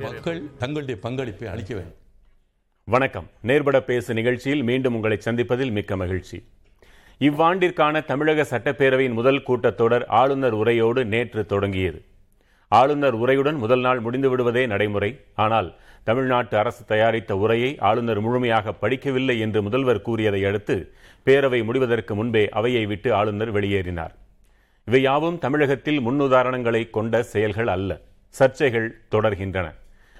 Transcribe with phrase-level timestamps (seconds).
[0.00, 1.98] மக்கள் தங்களுடைய பங்களிப்பை அளிக்க வேண்டும்.
[2.84, 3.26] வணக்கம்.
[3.42, 6.44] நேர்பட பேசு நிகழ்ச்சியில் மீண்டும் உங்களை சந்திப்பதில் மிக்க மகிழ்ச்சி.
[7.20, 12.04] இவ்வாண்டிற்கான தமிழக சட்டப்பேரவையின் முதல் கூட்டத்தொடர் ஆளுநர் உரையோடு நேற்று தொடங்கியது.
[12.68, 15.20] ஆளுநர் உரையுடன் முதல் நாள் முடிந்து விடுவதே நடைமுறை.
[15.34, 20.92] ஆனால் தமிழ்நாட்டு அரசு தயாரித்த உரையை ஆளுநர் முழுமையாக படிக்கவில்லை என்று முதல்வர் கூறியதை அடுத்து
[21.26, 24.14] பேரவை முடிவதற்கு முன்பே அவையை விட்டு ஆளுநர் வெளியேறினார்.
[24.84, 28.00] இவை யாவும் தமிழகத்தில் முன்னுதாரணங்களை கொண்ட செயல்கள் அல்ல.
[28.38, 29.74] சர்ச்சைகள் தொடர்கின்றன.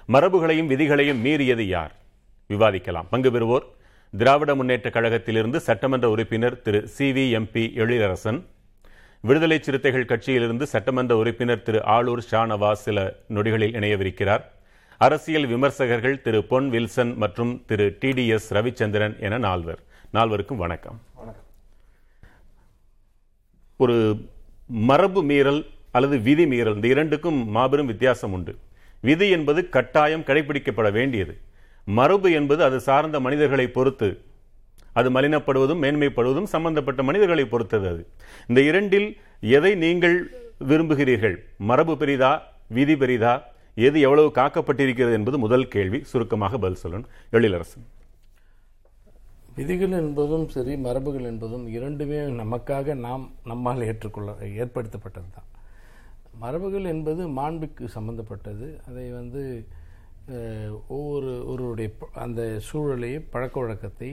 [0.07, 1.95] மரபுகளையும் விதிகளையும் மீறியது யார்?
[2.49, 3.05] விவாதிக்கலாம்.
[3.09, 3.65] பங்கு பெறுவோர்.
[4.17, 8.43] திராவிட முன்னேற்ற கழகத்திலிருந்து சட்டமன்ற உறுப்பினர் Thiru C V M P Ezhilarasan.
[9.21, 14.43] Viduthalai Chiruthaigal கட்சியிலிருந்து சட்டமன்ற உறுப்பினர் திரு ஆளூர் ஷானவாஸ் சில நொடிகளில் இணையவிருக்கிறார்.
[14.97, 19.79] அரசியல் விமர்சகர்கள் திரு பொன் வில்சன் மற்றும் திரு டி டி எஸ் ரவிச்சந்திரன் என நால்வர்.
[20.13, 21.01] நால்வருக்கும் வணக்கம்.
[23.77, 24.25] ஒரு
[24.67, 28.55] மரபு மீறல் அல்லது விதி மீறல் இந்த இரண்டுக்கும் மாபெரும் வித்தியாசம் உண்டு.
[29.01, 31.37] விதி என்பது கட்டாயம் கடைபிடிக்கப்பட வேண்டியது.
[31.85, 34.21] மரபு என்பது அது சார்ந்த மனிதர்களை பொறுத்து
[34.93, 38.07] அது மலினப்படுவதும் மேன்மைப்படுவதும் சம்பந்தப்பட்ட மனிதர்களை பொறுத்தது அது.
[38.47, 41.45] இந்த இரண்டில் எதை நீங்கள் விரும்புகிறீர்கள்?
[41.57, 43.43] மரபு பெரிதா விதி பெரிதா?
[43.75, 46.03] எது எவ்வளவு காக்கப்பட்டிருக்கிறது என்பது முதல் கேள்வி.
[46.03, 47.05] சுருக்கமாக பதில் சொல்லணும்.
[47.31, 47.92] எழிலரசன்.
[49.57, 55.49] விதிகள் என்பதும் சரி மரபுகள் என்பதும் இரண்டுமே நமக்காக நாம் நம்மால் ஏற்றுக்கொள்ள ஏற்படுத்தப்பட்டது தான்
[56.43, 58.67] மரபுகள் என்பது மாண்புக்கு சம்பந்தப்பட்டது.
[58.87, 59.41] அதை வந்து
[60.95, 61.89] ஒவ்வொரு ஒருவருடைய
[62.23, 64.09] அந்த சூழலையே பழக்க வழக்கத்தை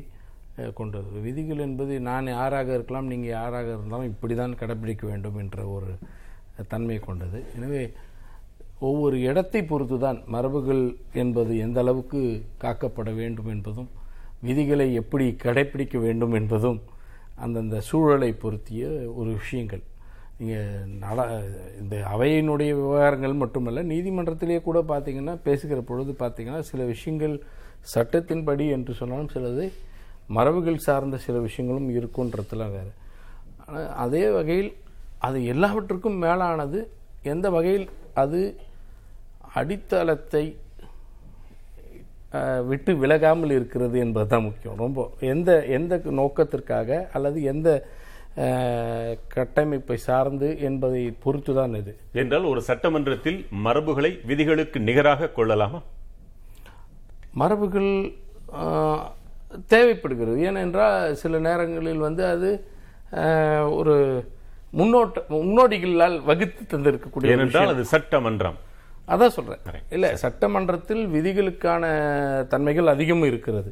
[0.79, 1.11] கொண்டது.
[1.27, 5.91] விதிகள் என்பது நான் யாராக இருக்கலாம் நீங்கள் யாராக இருந்தாலும் இப்படி தான் கடைப்பிடிக்க வேண்டும் என்ற ஒரு
[6.73, 7.39] தன்மை கொண்டது.
[7.57, 7.83] எனவே
[8.89, 10.85] ஒவ்வொரு இடத்தை பொறுத்து தான் மரபுகள்
[11.23, 12.21] என்பது எந்த அளவுக்கு
[12.65, 13.91] காக்கப்பட வேண்டும் என்பதும்
[14.47, 16.81] விதிகளை எப்படி கடைப்பிடிக்க வேண்டும் என்பதும்
[17.45, 18.85] அந்தந்த சூழலை பொருத்திய
[19.21, 19.83] ஒரு விஷயங்கள்.
[20.39, 21.19] நீங்கள் நட
[21.81, 27.35] இந்த அவையினுடைய விவகாரங்கள் மட்டுமல்ல நீதிமன்றத்திலேயே கூட பார்த்தீங்கன்னா பேசுகிற பொழுது பார்த்தீங்கன்னா சில விஷயங்கள்
[27.95, 29.67] சட்டத்தின்படி என்று சொன்னாலும் சிலது
[30.37, 32.93] மரபுகள் சார்ந்த சில விஷயங்களும் இருக்குன்றதுலாம் வேறு.
[33.67, 34.73] ஆனால் அதே வகையில்
[35.29, 36.81] அது எல்லாவற்றுக்கும் மேலானது
[37.33, 37.87] எந்த வகையில்
[38.23, 38.41] அது
[39.61, 40.45] அடித்தளத்தை
[42.71, 44.77] விட்டு விலகாமல் இருக்கிறது என்பது தான் முக்கியம்.
[44.85, 47.69] ரொம்ப எந்த எந்த நோக்கத்திற்காக அல்லது எந்த
[49.35, 51.93] கட்டமைப்பை சார்ந்து என்பதை பொறுத்து தான் இது.
[52.23, 55.81] என்றால் ஒரு சட்டமன்றத்தில் மரபுகளை விதிகளுக்கு நிகராக கொள்ளலாமா?
[57.43, 57.91] மரபுகள்
[59.73, 60.39] தேவைப்படுகிறது.
[60.49, 62.51] ஏனென்றால் சில நேரங்களில் வந்து அது
[63.81, 63.97] ஒரு
[64.79, 68.59] முன்னோட்ட முன்னோடிகளால் வகுத்து தந்திருக்கக்கூடிய ஏனென்றால் அது சட்டமன்றம்.
[69.13, 69.63] அதான் சொல்றேன்.
[69.97, 71.85] இல்ல சட்டமன்றத்தில் விதிகளுக்கான
[72.53, 73.71] தன்மைகள் அதிகம் இருக்கிறது.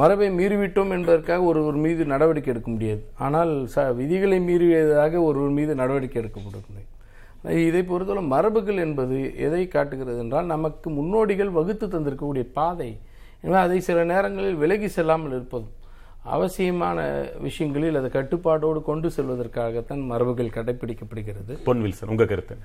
[0.00, 3.02] மரபை மீறிவிட்டோம் என்பதற்காக ஒருவர் மீது நடவடிக்கை எடுக்க முடியாது.
[3.26, 6.40] ஆனால் ச விதிகளை மீறியதாக ஒருவர் மீது நடவடிக்கை எடுக்க
[7.68, 9.16] இதை பொறுத்தவரை மரபுகள் என்பது
[9.46, 12.90] எதை காட்டுகிறது என்றால் நமக்கு முன்னோடிகள் வகுத்து தந்திருக்கக்கூடிய பாதை.
[13.42, 15.74] எனவே அதை சில நேரங்களில் விலகி செல்லாமல் இருப்பதும்
[16.36, 16.98] அவசியமான
[17.46, 22.56] விஷயங்களில் அதை கட்டுப்பாடோடு கொண்டு செல்வதற்காகத்தான் மரபுகள் கடைபிடிக்கப்படுகிறது பொன் வில்சன் உங்க கருத்து?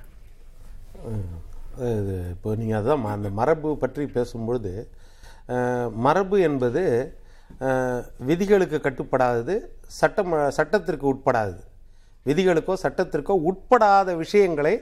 [1.78, 4.88] இது இப்போ நீங்கள் அதுதான் அந்த மரபு பற்றி பேசும்பொழுது
[5.92, 6.84] மரபு என்பது
[8.18, 11.64] விதிகளுக்கு கட்டுப்படாதது சட்டம் சட்டத்திற்கு உட்படாதது.
[12.26, 14.82] விதிகளுக்கோ சட்டத்திற்கோ உட்படாத விஷயங்களை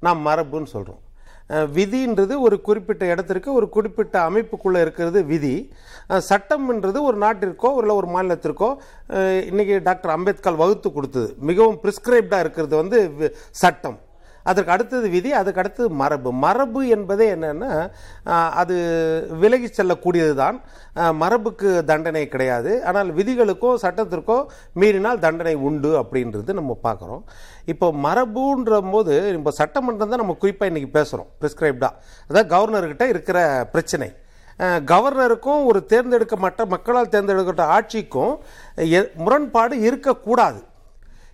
[0.00, 1.08] நாம் மரபுன்னு சொல்கிறோம்
[1.48, 5.72] விதின்றது ஒரு குறிப்பிட்ட இடத்திற்கு ஒரு குறிப்பிட்ட அமைப்புக்குள்ளே இருக்கிறது விதி.
[6.08, 8.74] சட்டம்ன்றது ஒரு நாட்டிற்கோ இல்லை ஒரு மாநிலத்திற்கோ
[9.08, 11.34] இன்றைக்கி இன்னைக்கு டாக்டர் அம்பேத்கர் வகுத்து கொடுத்தது.
[11.38, 13.98] மிகவும் ப்ரிஸ்கிரைப்டாக இருக்கிறது வந்து வி- சட்டம்.
[14.44, 16.32] அதற்கு அடுத்தது விதி அதுக்கு அடுத்தது மரபு.
[16.32, 17.70] மரபு என்பதே என்னென்னா
[18.62, 18.76] அது
[19.42, 20.58] விலகி செல்லக்கூடியது தான்
[21.22, 22.84] மரபுக்கு தண்டனை கிடையாது.
[22.84, 24.38] ஆனால் விதிகளுக்கோ சட்டத்திற்கோ
[24.74, 27.22] மீறினால் தண்டனை உண்டு அப்படின்றது நம்ம பார்க்குறோம்.
[27.64, 31.92] இப்போ மரபுன்ற போது இப்போ சட்டமன்றம் தான் நம்ம குறிப்பாக இன்றைக்கி பேசுகிறோம் ப்ரிஸ்கிரைப்டாக
[32.30, 33.38] அதான் கவர்னர்கிட்ட இருக்கிற
[33.72, 34.10] பிரச்சனை.
[34.92, 38.34] கவர்னருக்கும் ஒரு தேர்ந்தெடுக்கப்பட்ட மக்களால் தேர்ந்தெடுக்கப்பட்ட ஆட்சிக்கும்
[38.96, 40.60] எ- முரண்பாடு இருக்கக்கூடாது.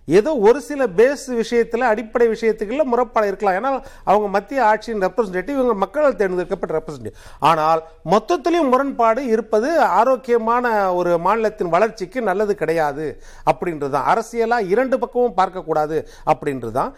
[0.07, 3.57] ஏதோ ஒரு சில பேஸ் விஷயத்தில் அடிப்படை விஷயத்துக்குள்ள முறப்பாடு இருக்கலாம்.
[3.59, 3.71] ஏன்னா
[4.11, 7.17] அவங்க மத்திய ஆட்சியின் ரெப்ரசன்டேட்டிவ் இவங்க மக்களால் தேர்ந்தெடுக்கப்பட்ட ரெப்ரசன்டேட்டிவ்
[7.49, 7.81] ஆனால்
[8.13, 9.69] மொத்தத்திலையும் முரண்பாடு இருப்பது
[9.99, 10.65] ஆரோக்கியமான
[10.99, 13.07] ஒரு மாநிலத்தின் வளர்ச்சிக்கு நல்லது கிடையாது
[13.51, 15.97] அப்படின்றது தான் அரசியலாக இரண்டு பக்கமும் பார்க்கக்கூடாது
[16.33, 16.93] அப்படின்றது தான்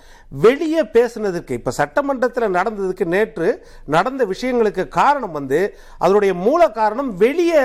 [0.46, 3.50] வெளியே பேசுனதுக்கு இப்போ சட்டமன்றத்தில் நடந்ததுக்கு நேற்று
[3.96, 5.60] நடந்த விஷயங்களுக்கு காரணம் வந்து
[5.98, 7.64] அதனுடைய மூல காரணம் வெளியே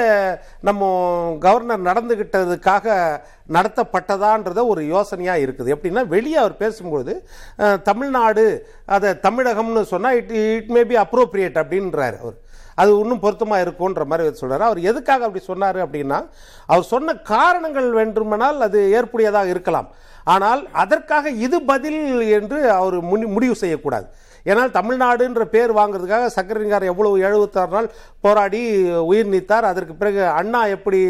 [0.69, 0.83] நம்ம
[1.47, 2.89] கவர்னர் நடந்துகிட்டதுக்காக
[3.57, 5.73] நடத்தப்பட்டதான்றத ஒரு யோசனையாக இருக்குது.
[5.75, 7.15] எப்படின்னா வெளியே அவர் பேசும்பொழுது
[7.89, 8.45] தமிழ்நாடு
[8.97, 12.39] அதை தமிழகம்னு சொன்னால் it it may be appropriate அப்படின்றார் அவர்.
[12.83, 16.19] அது இன்னும் பொருத்தமாக இருக்கும்ன்ற மாதிரி சொல்கிறார் அவர் எதுக்காக அப்படி சொன்னார் அப்படின்னா
[16.73, 19.89] அவர் சொன்ன காரணங்கள் வேண்டுமானால் அது ஏற்புடையதாக இருக்கலாம்.
[20.35, 22.03] ஆனால் அதற்காக இது பதில்
[22.39, 22.97] என்று அவர்
[23.37, 24.07] முடிவு செய்யக்கூடாது.
[24.45, 27.89] ஏன்னால் தமிழ்நாடுன்ற பேர் வாங்குறதுக்காக சக்கரலிங்கார் எவ்வளவு எழுபத்தாறு நாள்
[28.21, 28.61] போராடி
[29.11, 29.65] உயிர் நீத்தார்.
[29.65, 31.01] அதற்கு பிறகு அண்ணா எப்படி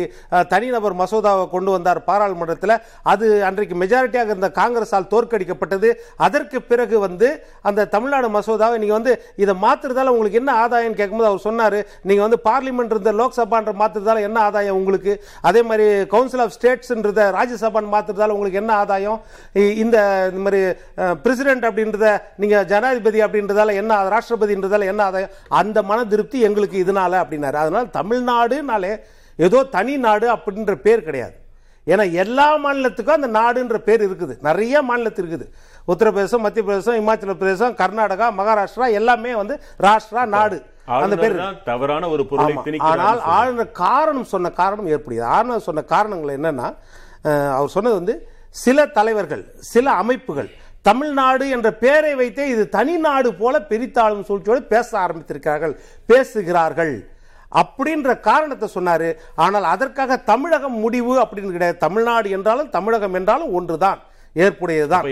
[0.49, 2.75] தனிநபர் மசோதாவை கொண்டு வந்தார் பாராளுமன்றத்தில்
[3.13, 5.89] அது அன்றைக்கு மெஜாரிட்டியாக இருந்த காங்கிரஸால் தோற்கடிக்கப்பட்டது.
[6.17, 7.29] அதற்கு பிறகு வந்து
[7.63, 12.41] அந்த தமிழ்நாடு மசோதாவை நீங்கள் வந்து இதை மாத்துறதால உங்களுக்கு என்ன ஆதாயம் கேட்கும்போது அவர் சொன்னார் நீங்கள் வந்து
[12.51, 15.13] பார்லிமெண்ட் இருந்த லோக்சபான்ற மாத்துறதால என்ன ஆதாயம் உங்களுக்கு?
[15.41, 19.19] அதே மாதிரி கவுன்சில் ஆஃப் ஸ்டேட்ஸ்ன்றத ராஜ்யசபான்னு மாத்துறதால உங்களுக்கு என்ன ஆதாயம்?
[19.55, 19.99] இ- இந்த
[20.37, 20.63] மாதிரி
[21.23, 25.29] பிரசிடென்ட் அப்படின்றத நீங்கள் ஜனாதிபதி அப்படின்றதால என்ன ராஷ்டிரபதின்றதால என்ன
[25.61, 27.59] அந்த மன திருப்தி எங்களுக்கு இதனால அப்படின்னாரு.
[27.63, 28.93] அதனால தமிழ்நாடுனாலே
[29.47, 31.37] ஏதோ தனி நாடு அப்படின்ற பேர் கிடையாது.
[31.93, 34.35] ஏன்னா எல்லா மாநிலத்துக்கும் அந்த நாடுன்ற பேர் இருக்குது.
[34.49, 35.47] நிறைய மாநிலத்து இருக்குது.
[35.93, 39.55] உத்தரப்பிரதேசம் மத்திய பிரதேசம் இமாச்சல பிரதேசம் கர்நாடகா மகாராஷ்டிரா எல்லாமே வந்து
[39.87, 40.59] ராஷ்டிரா நாடு.
[41.05, 41.37] அந்த பேர்
[41.69, 42.23] தவறான ஒரு
[42.93, 46.69] ஆனால் ஆளுநர் காரணம் சொன்ன காரணம் ஏற்படுகிறது ஆளுநர் சொன்ன காரணங்கள் என்னன்னா
[47.59, 48.15] அவர் சொன்னது வந்து
[48.65, 50.51] சில தலைவர்கள் சில அமைப்புகள்
[50.89, 55.75] தமிழ்நாடு என்ற பெயரை வைத்தே இது தனி நாடு போல பிரித்தாளும் சூழ்ச்சியோடு பேச ஆரம்பித்திருக்கிறார்கள்.
[56.11, 56.95] பேசுகிறார்கள்.
[57.61, 59.09] அப்படின்ற காரணத்தை சொன்னாரு.
[59.45, 61.77] ஆனால் அதற்காக தமிழகம் முடிவு அப்படின்னு கிடையாது.
[61.87, 64.01] தமிழ்நாடு என்றாலும் தமிழகம் என்றாலும் ஒன்றுதான்.
[64.43, 65.07] ஏற்புடையதுதான்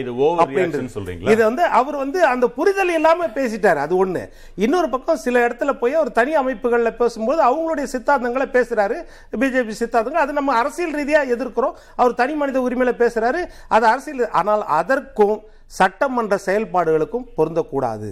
[1.33, 4.23] இது வந்து அவர் வந்து அந்த புரிதல் இல்லாம பேசிட்டாரு அது ஒண்ணு.
[4.55, 8.97] இன்னொரு பக்கம் சில இடத்துல போய் அவர் தனி அமைப்புகள்ல பேசும்போது அவங்களுடைய சித்தாந்தங்களை பேசுறாரு.
[9.41, 11.73] பிஜேபி சித்தாந்தங்கள் அது நம்ம அரசியல் ரீதியா எதிர்க்கிறோம்.
[11.97, 13.43] அவர் தனி மனித உரிமையில பேசுறாரு.
[13.69, 18.11] அது அரசியல் ஆனால் அதற்கும் சட்டமன்ற செயல்பாடுகளுக்கும் பொருந்தக்கூடாது.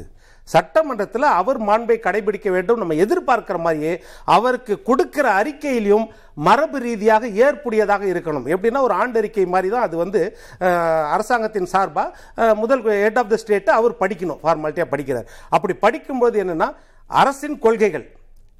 [0.54, 2.80] சட்டமன்றத்தில் அவர் மாண்பை கடைபிடிக்க வேண்டும்.
[2.82, 3.94] நம்ம எதிர்பார்க்கிற மாதிரியே
[4.36, 6.06] அவருக்கு கொடுக்கிற அறிக்கையிலும்
[6.48, 8.46] மரபு ரீதியாக ஏற்புடையதாக இருக்கணும்.
[8.54, 10.20] எப்படின்னா ஒரு ஆண்டறிக்கை மாதிரி தான் அது வந்து
[11.16, 14.40] அரசாங்கத்தின் சார்பாக முதல் ஹெட் ஆஃப் த ஸ்டேட்டை அவர் படிக்கணும்.
[14.44, 15.28] ஃபார்மாலிட்டியாக படிக்கிறார்.
[15.56, 16.70] அப்படி படிக்கும்போது என்னன்னா
[17.20, 18.06] அரசின் கொள்கைகள்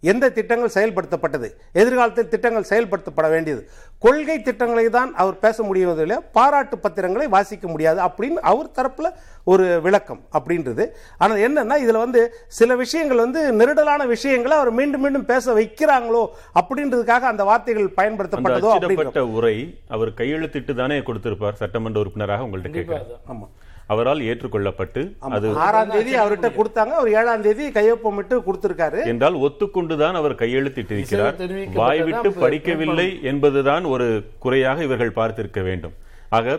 [0.02, 1.48] எந்த திட்டங்கள் செயல்படுத்தப்பட்டது?
[1.80, 3.62] எதிர்காலத்தில் திட்டங்கள் செயல்படுத்தப்பட வேண்டியது.
[4.04, 9.08] கொள்கை திட்டங்களை தான் அவர் பேச முடிவதில்லை பாராட்டு பத்திரங்களை வாசிக்க முடியாது அப்படின்னு அவர் தரப்புல
[9.44, 10.84] ஒரு விளக்கம் அப்படின்றது.
[11.18, 12.22] ஆனால் என்னன்னா இதுல வந்து
[12.60, 16.22] சில விஷயங்கள் வந்து நெருடலான விஷயங்களை அவர் மீண்டும் மீண்டும் பேச வைக்கிறாங்களோ
[16.60, 19.56] அப்படின்றதுக்காக அந்த வார்த்தைகள் பயன்படுத்தப்பட்டதோ அச்சிடப்பட்ட உரை
[19.88, 23.08] அவர் கையெழுத்திட்டு தானே கொடுத்திருப்பார் சட்டமன்ற உறுப்பினராக உங்கள்ட்ட கேட்கிறேன்.
[23.34, 23.48] ஆமா.
[23.92, 25.02] அவரால் ஏற்றுக்கொள்ளப்பட்டு
[25.36, 26.92] அது ஆறாம் தேதி அவர்கிட்ட கொடுத்தாங்க.
[26.98, 29.00] அவர் ஏழாம் தேதி கையொப்பமிட்டு கொடுத்திருக்காரு.
[29.12, 31.38] என்றால் ஒத்துக்கொண்டுதான் அவர் கையெழுத்திட்டிருக்கிறார்.
[31.80, 34.08] வாய்விட்டு படிக்கவில்லை என்பதுதான் ஒரு
[34.38, 35.96] குறையாக இவர்கள் பார்த்திருக்க வேண்டும்.
[36.38, 36.58] ஆக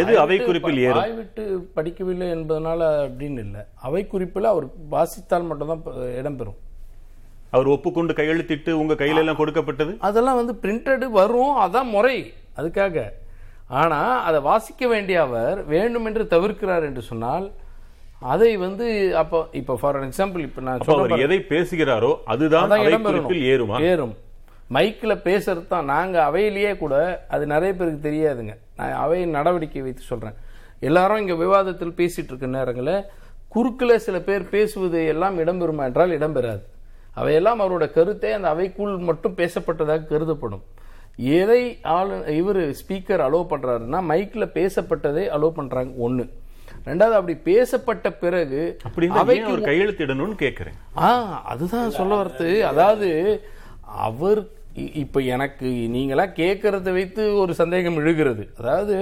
[0.00, 1.16] எது அவை குறிப்பில் ஏறும்?
[1.20, 1.44] விட்டு
[1.76, 3.62] படிக்கவில்லை என்பதனால அப்படின்னு இல்லை.
[3.88, 5.82] அவை குறிப்பில் அவர் வாசித்தால் மட்டும்தான்
[6.20, 6.58] இடம்பெறும்
[7.54, 9.92] அவர் ஒப்புக்கொண்டு கையெழுத்திட்டு உங்க கையில எல்லாம் கொடுக்கப்பட்டது?
[10.08, 11.56] அதெல்லாம் வந்து பிரிண்டடு வரும்.
[11.64, 12.16] அதான் முறை.
[12.56, 13.02] அதுக்காக.
[13.80, 13.98] ஆனா
[14.28, 17.46] அதை வாசிக்க வேண்டிய அவர் வேண்டுமென்று தவிர்க்கிறார் என்று சொன்னால்
[18.32, 18.86] அதை வந்து
[19.20, 22.72] அப்போ இப்போ ஃபார் எக்ஸாம்பிள் இப்போ நான் சொல்ல அவர் எதை பேசுகிறாரோ அதுதான்
[23.52, 23.78] ஏறுமா?
[23.90, 24.12] ஏறும்.
[24.70, 25.88] மைக்கில் பேசுறது தான்.
[25.92, 26.94] நாங்கள் அவையிலேயே கூட
[27.34, 28.52] அது நிறைய பேருக்கு தெரியாதுங்க.
[28.78, 30.36] நான் அவையின் நடவடிக்கை வைத்து சொல்கிறேன்
[30.88, 33.02] எல்லாரும் இங்கே விவாதத்தில் பேசிட்டு இருக்க நேரங்களில்
[33.54, 36.62] குறுக்கில் சில பேர் பேசுவது எல்லாம் இடம்பெறுமா என்றால் இடம்பெறாது
[37.16, 40.62] அவையெல்லாம் அவரோட கருத்தை அந்த அவைக்குள் மட்டும் பேசப்பட்டதாக கருதப்படும்.
[41.18, 46.24] எதை ஆளு இவர் ஸ்பீக்கர் அலோவ் பண்றாருன்னா மைக்கில் பேசப்பட்டதை அலோவ் பண்றாங்க ஒன்று
[46.86, 51.08] ரெண்டாவது அப்படி பேசப்பட்ட பிறகு அப்படி அவைக்கு அவர் கையெழுத்திடணும்னு கேட்கிறேன் ஆ
[51.42, 53.08] அதுதான் சொல்ல வரது அதாவது
[53.84, 54.40] அவர்
[54.74, 58.48] இப்ப எனக்கு நீங்களா கேட்கறத வைத்து ஒரு சந்தேகம் எழுகிறது.
[58.58, 58.96] அதாவது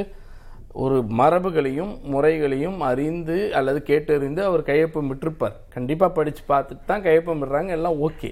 [0.72, 5.56] ஒரு மரபுகளையும் முறைகளையும் அறிந்து அல்லது கேட்டறிந்து அவர் கையொப்பம் விட்டிருப்பார்.
[5.68, 8.30] கண்டிப்பா படிச்சு பார்த்துட்டு தான் கையொப்பம் விடுறாங்க எல்லாம் ஓகே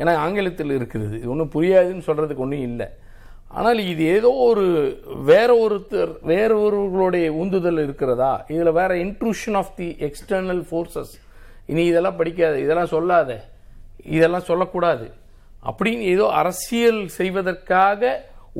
[0.00, 1.14] ஏன்னா ஆங்கிலத்தில் இருக்கிறது.
[1.20, 2.88] இது ஒன்றும் புரியாதுன்னு சொல்கிறதுக்கு ஒன்றும் இல்லை.
[3.58, 4.64] ஆனால் இது ஏதோ ஒரு
[5.30, 8.32] வேற ஒருத்தர் வேற ஒருவர்களுடைய உந்துதல் இருக்கிறதா?
[8.54, 11.14] இதில் வேற intrusion of the external forces
[11.72, 13.30] இனி இதெல்லாம் படிக்காத இதெல்லாம் சொல்லாத
[14.16, 15.06] இதெல்லாம் சொல்லக்கூடாது.
[15.70, 18.12] அப்படின்னு ஏதோ அரசியல் செய்வதற்காக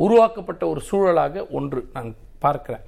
[0.05, 2.11] உருவாக்கப்பட்ட ஒரு சூழலாக ஒன்று நான்
[2.45, 2.85] பார்க்குறேன்.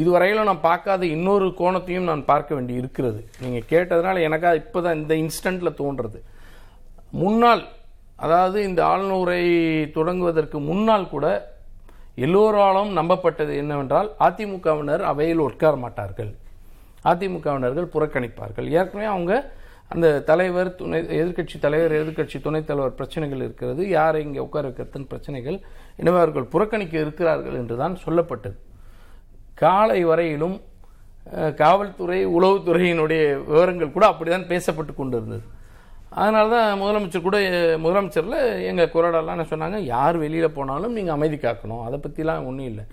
[0.00, 3.20] இதுவரையிலும் நான் பார்க்காத இன்னொரு கோணத்தையும் நான் பார்க்க வேண்டி இருக்கிறது.
[3.42, 6.18] நீங்கள் கேட்டதுனால இப்போ தான் இந்த இன்ஸ்டண்ட்டில் தோன்றுறது.
[7.22, 7.62] முன்னாள்
[8.24, 9.42] அதாவது இந்த ஆளுநரை
[9.96, 11.26] தொடங்குவதற்கு முன்னால் கூட
[12.26, 16.30] எல்லோராலும் நம்பப்பட்டது என்னவென்றால் அதிமுகவினர் அவையில் உட்கார மாட்டார்கள்.
[17.10, 18.68] அதிமுகவினர்கள் புறக்கணிப்பார்கள்.
[18.78, 19.32] ஏற்கனவே அவங்க
[19.94, 23.82] அந்த தலைவர் துணை எதிர்க்கட்சி தலைவர் எதிர்க்கட்சி துணைத் தலைவர் பிரச்சனைகள் இருக்கிறது.
[23.88, 25.58] யாரை இங்கே உட்கார வைக்கிறதுன்னு பிரச்சனைகள்.
[26.00, 28.58] எனவே அவர்கள் புறக்கணிக்க இருக்கிறார்கள் என்றுதான் சொல்லப்பட்டது.
[29.62, 30.56] காலை வரையிலும்
[31.62, 35.44] காவல்துறை உளவுத்துறையினுடைய விவரங்கள் கூட அப்படிதான் பேசப்பட்டு கொண்டிருந்தது.
[36.16, 37.38] அதனால தான் முதலமைச்சர் கூட
[37.84, 38.38] முதலமைச்சரில்
[38.68, 41.82] எங்கள் குரடெல்லாம் என்ன சொன்னாங்க யார் வெளியில் போனாலும் நீங்கள் அமைதி காக்கணும்.
[41.86, 42.84] அதை பற்றிலாம் ஒன்றும் இல்லை.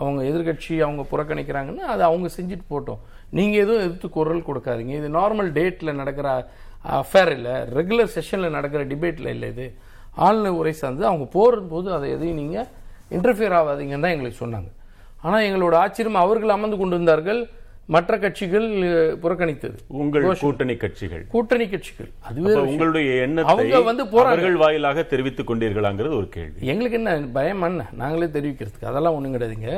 [0.00, 3.00] அவங்க எதிர்க்கட்சி அவங்க புறக்கணிக்கிறாங்கன்னா அதை அவங்க செஞ்சுட்டு போட்டோம்.
[3.38, 4.94] நீங்கள் எதுவும் எதிர்த்து குரல் கொடுக்காதீங்க.
[5.00, 6.28] இது நார்மல் டேட்டில் நடக்கிற
[7.00, 7.56] அஃபேர் இல்லை.
[7.78, 9.66] ரெகுலர் செஷனில் நடக்கிற டிபேட்டில் இல்லை இது.
[10.26, 12.68] ஆளுநர் உரை சார்ந்து அவங்க போகும்போது அதை எதையும் நீங்கள்
[13.16, 14.70] இன்டர்ஃபியர் ஆகாதீங்கன்னு தான் எங்களுக்கு சொன்னாங்க.
[15.26, 17.40] ஆனால் எங்களோட ஆச்சரியம் அவர்கள் அமர்ந்து கொண்டிருந்தார்கள்.
[17.86, 18.66] மற்ற கட்சிகள்
[19.22, 19.76] புறக்கணித்தது.
[19.86, 21.24] உங்கள் கூட்டணி கட்சிகள்.
[21.34, 22.08] கூட்டணி கட்சிகள்.
[22.28, 24.04] அதுவே உங்களுடைய எண்ணத்தை அவங்க வந்து.
[24.22, 26.66] அவர்கள் வாயிலாக தெரிவித்துக் கொண்டீர்களாங்கிறது ஒரு கேள்வி.
[26.72, 27.86] எங்களுக்கு என்ன பயம் என்ன?
[28.02, 28.90] நாங்களே தெரிவிக்கிறதுக்கு.
[28.92, 29.72] அதெல்லாம் ஒண்ணும் கிடையாதுங்க.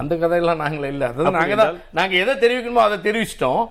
[0.00, 1.04] அந்த கதையெல்லாம் நாங்களே இல்ல.
[1.12, 3.62] அதாவது நாங்க தான் நாங்க எதை தெரிவிக்கணுமோ அதை தெரிவிச்சிட்டோம்.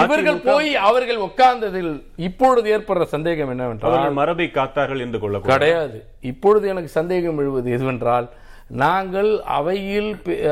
[0.00, 1.92] இவர்கள் போய் அவர்கள் உட்கார்ந்ததில்
[2.28, 5.98] இப்பொழுது ஏற்படுற சந்தேகம் என்னவென்றால் மரபை காத்தார்கள் என்று கொள்ள கிடையாது.
[6.32, 8.28] இப்பொழுது எனக்கு சந்தேகம் எழுவது எதுவென்றால்
[8.70, 10.10] நாங்கள் அவையில்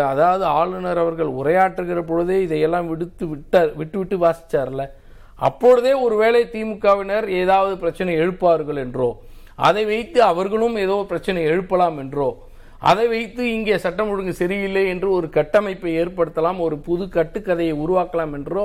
[0.08, 4.84] அதாவது ஆளுநர் அவர்கள் உரையாற்றுகிற பொழுதே இதையெல்லாம் விடுத்து விட்டார் விட்டு விட்டு வாசிச்சார்ல?
[5.38, 9.08] அப்பொழுதே ஒருவேளை திமுகவினர் ஏதாவது பிரச்சனை எழுப்பார்கள் என்றோ
[9.58, 12.28] அதை வைத்து அவர்களும் ஏதோ பிரச்சனை எழுப்பலாம் என்றோ
[12.82, 18.64] அதை வைத்து இங்கே சட்டம் ஒழுங்கு சரியில்லை என்று ஒரு கட்டமைப்பை ஏற்படுத்தலாம் ஒரு புது கட்டுக்கதையை உருவாக்கலாம் என்றோ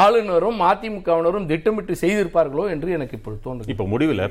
[0.00, 4.26] ஆளுநரும் அதிமுகவினரும் திட்டமிட்டு செய்திருப்பார்களோ என்று எனக்கு இப்பொழுது தோன்றுது இப்ப முடிவுல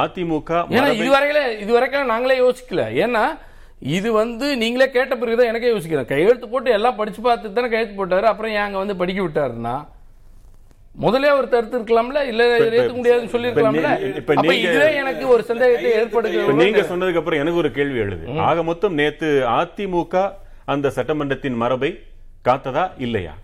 [0.00, 2.84] அதிமுக ஏன்னா இதுவரையில இதுவரைக்கும் நாங்களே யோசிக்கல.
[3.04, 3.24] ஏன்னா
[3.84, 6.10] இது வந்து நீங்களே கேட்ட பிறகுதான் எனக்கே யோசிக்கிறேன்.
[6.12, 8.26] கையெழுத்து போட்டு எல்லாம் படிச்சு பார்த்து தானே கையெழுத்து போட்டாரு.
[8.30, 9.74] அப்புறம் ஏன் அங்க வந்து படிக்க விட்டாருன்னா?
[11.04, 12.20] முதலே அவர் தடுத்து இருக்கலாம்ல?
[12.30, 13.50] இல்ல ஏத்துக்க முடியாதுன்னு
[14.18, 18.24] இப்ப அப்ப இதுவே எனக்கு ஒரு சந்தேகத்தை இப்ப ஏற்படுகிறது நீங்க சொன்னதுக்கு அப்புறம் எனக்கு ஒரு கேள்வி எழுது.
[18.48, 20.24] ஆக மொத்தம் நேத்து அதிமுக
[20.74, 21.90] அந்த சட்டமன்றத்தின் மரபை
[22.48, 23.34] காத்ததா இல்லையா?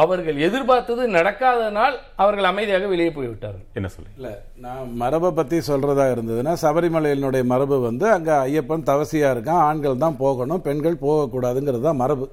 [0.00, 3.64] அவர்கள் எதிர்பார்த்தது நடக்காதனால் அவர்கள் அமைதியாக வெளியே போய்விட்டார்கள்.
[3.78, 4.10] என்ன சொல்லி?
[4.18, 4.28] இல்ல
[4.64, 10.62] நான் மரபை பத்தி சொல்றதா இருந்ததுன்னா சபரிமலையினுடைய மரபு வந்து அங்க ஐயப்பன் தவசியா இருக்கான் ஆண்கள் தான் போகணும்
[10.68, 12.28] பெண்கள் போகக்கூடாதுங்கிறது தான் மரபு.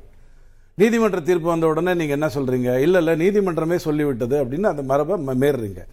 [0.81, 2.71] நீதிமன்ற தீர்ப்பு வந்த உடனே நீங்க என்ன சொல்றீங்க?
[2.85, 5.83] இல்ல இல்ல நீதிமன்றமே சொல்லிவிட்டது அப்படின்னு அந்த மரபை மீறுறீங்க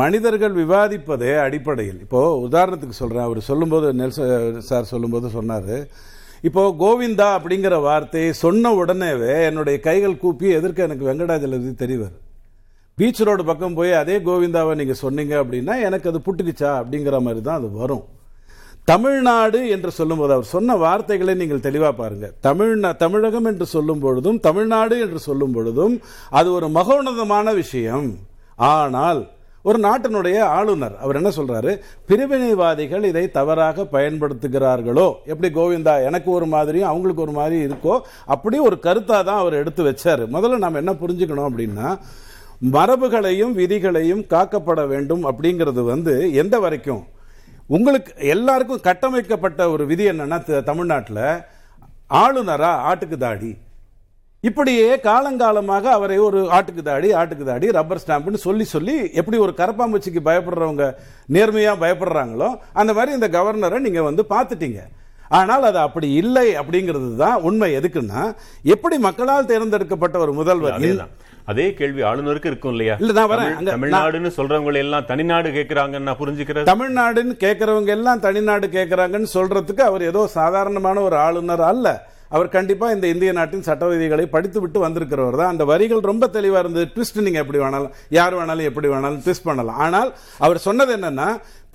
[0.00, 2.00] மனிதர்கள் விவாதிப்பதே அடிப்படையில்.
[2.06, 5.76] இப்போ உதாரணத்துக்கு சொல்றேன் அவர் சொல்லும்போது நெல்சன் சார் சொல்லும்போது சொன்னாரு
[6.46, 12.16] இப்போ கோவிந்தா அப்படிங்கிற வார்த்தையை சொன்ன உடனேவே என்னுடைய கைகள் கூப்பி எதிர்க்க எனக்கு வெங்கடாஜலபதி தெரிவார்.
[12.98, 17.58] பீச் ரோடு பக்கம் போய் அதே கோவிந்தாவை நீங்கள் சொன்னீங்க அப்படின்னா எனக்கு அது புட்டுக்குச்சா அப்படிங்கிற மாதிரி தான்
[17.60, 18.04] அது வரும்.
[18.90, 24.96] தமிழ்நாடு என்று சொல்லும்போது அவர் சொன்ன வார்த்தைகளை நீங்கள் தெளிவாக பாருங்கள் தமிழ்நா தமிழகம் என்று சொல்லும் பொழுதும் தமிழ்நாடு
[25.04, 25.94] என்று சொல்லும் பொழுதும்
[26.40, 28.08] அது ஒரு மகோன்னதமான விஷயம்.
[28.72, 29.20] ஆனால்
[29.62, 31.78] ஒரு நாட்டினுடைய ஆளுநர் அவர் என்ன சொல்றாரு?
[32.08, 35.14] பிரிவினைவாதிகள் இதை தவறாக பயன்படுத்துகிறார்களோ?
[35.24, 38.00] எப்படி கோவிந்தா எனக்கு ஒரு மாதிரியும் அவங்களுக்கு ஒரு மாதிரி இருக்கோ?
[38.26, 40.26] அப்படி ஒரு கருத்தா தான் அவர் எடுத்து வச்சாரு.
[40.32, 41.98] முதல்ல நாம் என்ன புரிஞ்சுக்கணும் அப்படின்னா
[42.72, 47.04] மரபுகளையும் விதிகளையும் காக்கப்பட வேண்டும் அப்படிங்கிறது வந்து எந்த வரைக்கும்?
[47.66, 50.60] உங்களுக்கு எல்லாருக்கும் கட்டமைக்கப்பட்ட ஒரு விதி என்னன்னா த-
[52.10, 53.56] ஆளுநரா ஆட்டுக்கு தாடி.
[54.44, 60.20] இப்படியே காலங்காலமாக அவரை ஒரு ஆட்டுக்கு தாடி ஆட்டுக்கு தாடி ரப்பர் ஸ்டாம்புன்னு சொல்லி சொல்லி எப்படி ஒரு கரப்பாம்பூச்சிக்கு
[60.28, 60.84] பயப்படுறவங்க
[61.36, 62.48] நேர்மையா பயப்படுறாங்களோ
[62.80, 64.80] அந்த மாதிரி இந்த கவர்னரை நீங்க வந்து பார்த்துட்டீங்க.
[65.30, 67.68] ஆனால் அது அப்படி இல்லை அப்படிங்கிறது தான் உண்மை.
[67.78, 68.20] எதுக்குன்னா
[68.74, 70.76] எப்படி மக்களால் தேர்ந்தெடுக்கப்பட்ட ஒரு முதல்வர்?
[71.52, 72.94] அதே கேள்வி ஆளுநருக்கு இருக்கும் இல்லையா?
[73.02, 73.52] இல்ல, நான் வரேன்.
[73.72, 80.22] தமிழ்நாடுன்னு சொல்றவங்க எல்லாம் தனிநாடு கேக்குறாங்கன்னு நான் புரிஞ்சுக்கிறது தமிழ்நாடுன்னு கேட்கறவங்க எல்லாம் தனிநாடு கேட்கறாங்கன்னு சொல்றதுக்கு அவர் ஏதோ
[80.38, 81.88] சாதாரணமான ஒரு ஆளுநர் அல்ல.
[82.34, 85.52] அவர் கண்டிப்பா இந்த இந்திய நாட்டின் சட்ட விதிகளை படித்து விட்டு வந்திருக்கிறவர் தான்.
[85.52, 86.86] அந்த வரிகள் ரொம்ப தெளிவாக இருந்தது.
[86.94, 89.78] ட்விஸ்ட் நீங்க எப்படி வேணாலும் யார் வேணாலும் எப்படி வேணாலும் ட்விஸ்ட் பண்ணலாம்.
[89.86, 90.10] ஆனால்
[90.46, 91.28] அவர் சொன்னது என்னன்னா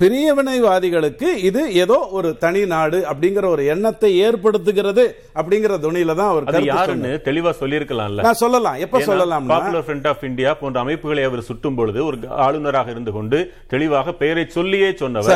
[0.04, 5.04] பிரியவினைவாதிகளுக்கு இது ஏதோ ஒரு தனி நாடு அப்படிங்கிற ஒரு எண்ணத்தை ஏற்படுத்துகிறது
[5.36, 7.12] அப்படிங்கிற துணியில தான் அவர் யாருன்னு.
[7.26, 8.24] தெளிவா சொல்லியிருக்கலாம்ல.
[8.24, 8.78] நான் சொல்லலாம்.
[8.78, 13.40] எப்ப சொல்லலாம் பாப்புலர் ஃப்ரண்ட் ஆஃப் இந்தியா போன்ற அமைப்புகளை அவர் சுட்டும் பொழுது ஒரு ஆளுநராக இருந்து கொண்டு
[13.68, 15.32] தெளிவாக பெயரை சொல்லியே சொன்னவர்.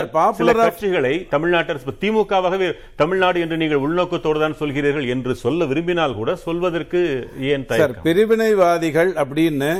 [0.60, 1.66] of- கட்சிகளை தமிழ்நாட்டு
[2.02, 7.02] திமுகவாகவே தமிழ்நாடு என்று நீங்கள் உள்நோக்கத்தோடு தான் சொல்கிறீர்கள் என்று சொல்ல விரும்பினால் கூட சொல்வதற்கு
[7.50, 7.66] ஏன்
[8.08, 9.72] பிரிவினைவாதிகள் அப்படின்னு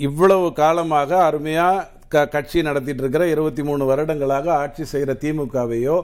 [0.00, 1.66] இவ்வளவு காலமாக அருமையா
[2.14, 5.96] க- கட்சி நடத்திட்டு இருக்கிற இருபத்தி மூணு வருடங்களாக ஆட்சி செய்கிற திமுகவையோ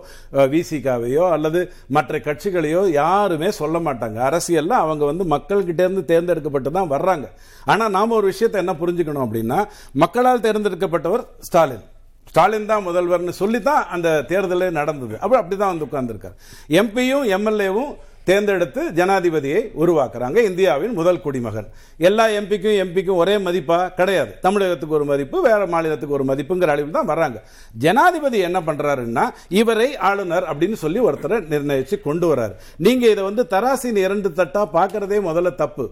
[0.53, 4.19] விசிகாவையோ அல்லது மற்ற கட்சிகளையோ யாருமே சொல்ல மாட்டாங்க.
[4.23, 7.27] அரசியலில் அவங்க வந்து மக்கள்கிட்டேருந்து தேர்ந்தெடுக்கப்பட்டு தான் வர்றாங்க.
[7.67, 9.61] ஆனால் நாம் ஒரு விஷயத்தை என்ன புரிஞ்சுக்கணும் அப்படின்னா
[9.95, 11.85] மக்களால் தேர்ந்தெடுக்கப்பட்டவர் ஸ்டாலின்.
[12.29, 15.15] ஸ்டாலின் தான் முதல்வர்னு சொல்லி தான் அந்த தேர்தலே நடந்தது.
[15.21, 16.37] அப்போ அப்படி தான் வந்து உட்காந்துருக்கார்
[16.81, 17.93] எம்பியும் எம்எல்ஏவும்
[18.29, 20.39] தேர்ந்தெடுத்து ஜனாதிபதியை உருவாக்குறாங்க.
[20.49, 21.69] இந்தியாவின் முதல் குடிமகன்.
[22.09, 24.33] எல்லா எம்பிக்கும் எம்பிக்கும் ஒரே மதிப்பா கிடையாது.
[24.45, 27.39] தமிழகத்துக்கு ஒரு மதிப்பு வேற மாநிலத்துக்கு ஒரு மதிப்புங்கிற அளவில் தான் வர்றாங்க.
[27.85, 29.25] ஜனாதிபதி என்ன பண்றாருன்னா
[29.61, 32.55] இவரை ஆளுநர் அப்படின்னு சொல்லி ஒருத்தரை நிர்ணயிச்சு கொண்டு வர்றாரு.
[32.87, 35.87] நீங்க இதை வந்து தராசின் இரண்டு தட்டா பார்க்குறதே முதல்ல தப்பு.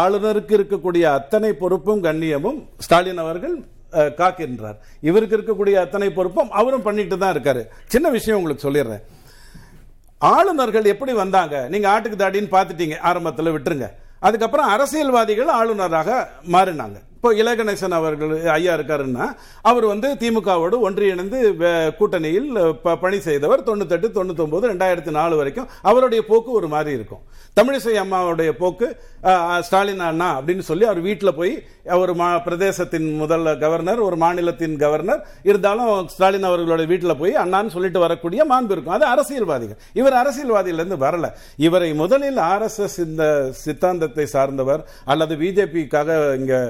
[0.00, 3.54] ஆளுநருக்கு இருக்கக்கூடிய அத்தனை பொறுப்பும் கண்ணியமும் ஸ்டாலின் அவர்கள்
[4.18, 4.76] காக்கின்றார்.
[5.08, 7.62] இவருக்கு இருக்கக்கூடிய அத்தனை பொறுப்பும் அவரும் பண்ணிட்டு தான் இருக்காரு.
[7.94, 9.02] சின்ன விஷயம் உங்களுக்கு சொல்லிடுறேன்.
[10.20, 11.66] ஆளுநர்கள் எப்படி வந்தாங்க?
[11.68, 13.88] நீங்க ஆட்டுக்கு தாடின்னு பார்த்துட்டீங்க ஆரம்பத்தில் விட்டுருங்க.
[14.18, 16.98] அதுக்கப்புறம் அரசியல்வாதிகள் ஆளுநராக மாறினாங்க.
[17.20, 19.24] இப்போ இலகணேசன் அவர்கள் ஐயா இருக்காருன்னா
[19.70, 21.38] அவர் வந்து திமுகவோடு ஒன்றிணைந்து
[21.98, 22.48] கூட்டணியில்
[23.02, 23.64] பணி செய்தவர்.
[23.66, 27.22] தொண்ணூத்தெட்டு தொண்ணூத்தொம்பது ரெண்டாயிரத்தி நாலு வரைக்கும் அவருடைய போக்கு ஒரு மாதிரி இருக்கும்.
[27.58, 28.88] தமிழிசை அம்மாவுடைய போக்கு
[29.66, 31.52] ஸ்டாலின் அண்ணா அப்படின்னு சொல்லி அவர் வீட்டில் போய்
[32.02, 35.20] ஒரு மா பிரதேசத்தின் முதல் கவர்னர் ஒரு மாநிலத்தின் கவர்னர்.
[35.48, 38.96] இருந்தாலும் ஸ்டாலின் அவர்களோட வீட்டில் போய் அண்ணான்னு சொல்லிட்டு வரக்கூடிய மாண்பு இருக்கும்.
[38.98, 39.80] அது அரசியல்வாதிகள்.
[40.00, 41.28] இவர் அரசியல்வாதியிலேருந்து வரல.
[41.68, 43.24] இவரை முதலில் ஆர்எஸ்எஸ் இந்த
[43.64, 44.84] சித்தாந்தத்தை சார்ந்தவர்
[45.14, 46.60] அல்லது பிஜேபிக்காக இங்கே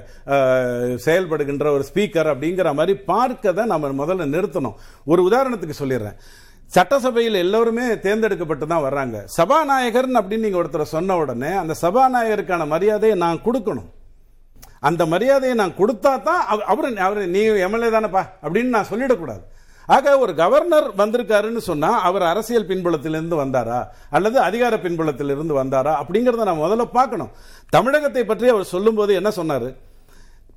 [1.04, 4.74] செயல்படுகின்ற ஒரு ஸ்பீக்கர் அப்படிங்கிற மாதிரி பார்க்க தான் நம்ம முதல்ல நிறுத்தணும்.
[5.04, 6.14] ஒரு உதாரணத்துக்கு சொல்லிடுறேன்.
[6.66, 9.16] சட்டசபையில் எல்லோருமே தேர்ந்தெடுக்கப்பட்டு தான் வர்றாங்க.
[9.36, 13.90] சபாநாயகர்னு அப்படின்னு நீங்கள் ஒருத்தரை சொன்ன உடனே அந்த சபாநாயகருக்கான மரியாதையை நான் கொடுக்கணும்.
[14.80, 19.40] அந்த மரியாதையை நான் கொடுத்தா தான் அவ- அவர் நீ எம்எல்ஏ தானப்பா அப்படின்னு நான் சொல்லிடக்கூடாது.
[19.86, 23.86] ஆக ஒரு கவர்னர் வந்திருக்காருன்னு சொன்னால் அவர் அரசியல் பின்புலத்திலிருந்து வந்தாரா?
[24.10, 25.96] அல்லது அதிகார பின்புலத்திலிருந்து வந்தாரா?
[26.02, 27.30] அப்படிங்கிறத நான் முதல்ல பார்க்கணும்.
[27.68, 29.88] தமிழகத்தை பற்றி அவர் சொல்லும்போது என்ன சொன்னார்?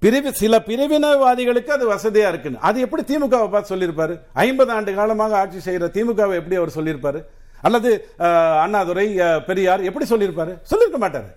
[0.04, 2.60] பிரிவு சில பிரிவினவாதிகளுக்கு அது வசதியா இருக்குன்னு.
[2.62, 4.14] அது எப்படி திமுகவை பார்த்து சொல்லியிருப்பாரு?
[4.34, 7.20] ஐம்பது ஆண்டு காலமாக ஆட்சி செய்யற திமுகவை எப்படி அவர் சொல்லியிருப்பாரு?
[7.62, 9.06] அல்லது அஹ், அண்ணாதுரை
[9.46, 10.54] பெரியார் எப்படி சொல்லியிருப்பாரு?
[10.64, 11.30] சொல்லியிருக்க மாட்டாரு.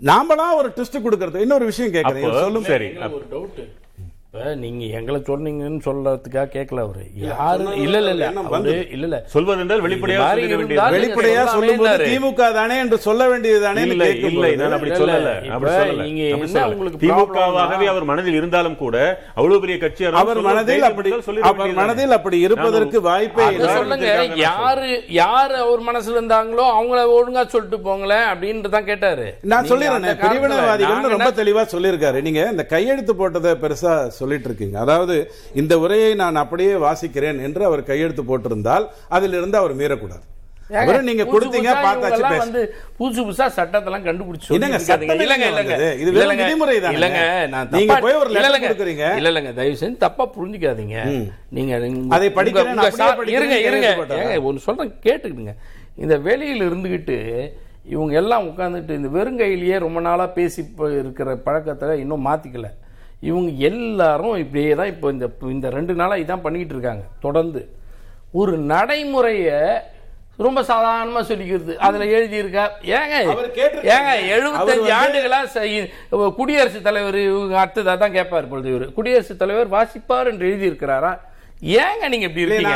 [0.00, 1.36] நாமளா ஒரு ட்விஸ்ட் கொடுக்கறது.
[1.36, 2.40] இன்னொரு விஷயம் கேட்கறேன்.
[2.40, 3.60] சொல்லும் சரி ஒரு டவுட்
[4.34, 7.04] இப்ப நீங்க எங்களை சொன்னீங்கன்னு சொல்றதுக்காக கேட்கல அவரு.
[7.22, 7.64] யாரு?
[7.84, 8.26] இல்ல இல்ல இல்ல.
[8.50, 9.16] அவரு இல்ல இல்ல.
[9.54, 9.86] இருந்தால் வேண்டியது.
[9.86, 15.32] வெளிப்படையா நீங்க சொல்லும்போது சொல்லாமே திமுக தானே என்று சொல்ல வேண்டியதுதானே இல்லை இல்லை நான் அப்படி சொல்லல.
[15.48, 16.04] அப்படி சொல்லல.
[16.04, 16.62] நீங்க என்ன.
[16.68, 18.94] உங்களுக்கு திமுகவாகவே அவர் மனதில் இருந்தாலும் கூட
[19.36, 21.12] அவ்வளவு பெரிய கட்சி அவர் மனதில் அப்படி
[21.50, 23.72] அவர் மனதில் அப்படி இருப்பதற்கு வாய்ப்பே இல்லை.
[23.74, 24.12] சொல்லுங்க.
[24.44, 29.26] யாரு யாரு அவர் மனசுல இருந்தாங்களோ அவங்கள ஒழுங்கா சொல்லிட்டு போங்களேன் அப்படின்ட்டு தான் கேட்டாரு.
[29.52, 30.22] நான் சொல்லிடுறேன்.
[30.24, 32.24] பிரிவினவாதிகள் ரொம்ப தெளிவா சொல்லியிருக்காரு.
[32.28, 35.16] நீங்க இந்த கையெழுத்து போட்டதை பெருசா சொல்லிட்டு இருக்கீங்க அதாவது
[35.62, 38.86] இந்த உரையை நான் அப்படியே வாசிக்கிறேன் என்று அவர் கையெழுத்து போட்டிருந்தால்
[39.18, 40.26] அதிலிருந்து அவர் மீறக்கூடாது.
[41.06, 42.60] நீங்க கொடுத்தீங்க பார்த்தாச்சு வந்து
[42.98, 44.50] புதுசு புதுசா சட்டத்தெல்லாம் கண்டுபிடிச்சு.
[44.88, 45.78] சட்டம் இல்லங்க?
[46.02, 46.74] இது விதிமுறை.
[46.96, 47.22] இல்லங்க
[47.54, 49.06] நான் நீங்க போய் ஒரு letter இல்லங்க, கொடுக்குறீங்க.
[49.20, 50.98] இல்ல இல்லங்க தயவு செஞ்சு தப்பா புரிஞ்சுக்காதீங்க.
[51.56, 51.72] நீங்க
[52.16, 53.90] அதை படிக்கிறேன், இருங்க இருங்க.
[54.50, 55.54] ஒன்னு சொல்றேன் கேட்டுக்கிடுங்க
[56.04, 57.18] இந்த வெளியில இருந்துகிட்டு
[57.94, 60.60] இவங்க எல்லாம் உட்கார்ந்துட்டு இந்த வெறுங்கையிலேயே ரொம்ப நாளா பேசி
[61.00, 62.68] இருக்கிற பழக்கத்தை இன்னும் மாத்திக்கல.
[63.20, 67.04] இவங்க எல்லாரும் இப்படியே தான் இப்போ இந்த இந்த ரெண்டு நாளா இதான் பண்ணிக்கிட்டு இருக்காங்க.
[67.20, 67.60] தொடர்ந்து.
[68.32, 69.48] ஒரு நடைமுறைய
[70.36, 71.76] ரொம்ப சாதாரணமா சொல்லிக்கிறது.
[71.76, 73.16] அதுல எழுதி இருக்கா ஏங்க.
[73.88, 75.88] ஏங்க எழுபத்தஞ்சு வந்து- ஆண்டுகளா செய்-
[76.34, 78.92] குடியரசுத் தலைவர் இவங்க அடுத்ததா தான் கேட்பார் பொழுது இவரு.
[78.92, 81.12] குடியரசுத் தலைவர் வாசிப்பார் என்று எழுதி இருக்கிறாரா
[81.78, 82.74] ஏங்க நீங்க இப்படி இருக்கீங்க.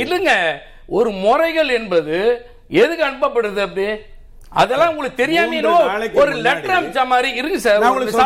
[0.00, 0.34] இல்லைங்க
[0.88, 2.16] ஒரு முறைகள் என்பது
[2.68, 3.86] எதுக்கு அனுப்பப்படுது அப்படி?
[4.52, 5.58] அதெல்லாம் உங்களுக்கு தெரியாம
[6.22, 7.82] ஒரு லெட்டர் அமிச்ச மாதிரி இருங்க சார்.
[7.96, 8.24] ஒரு letter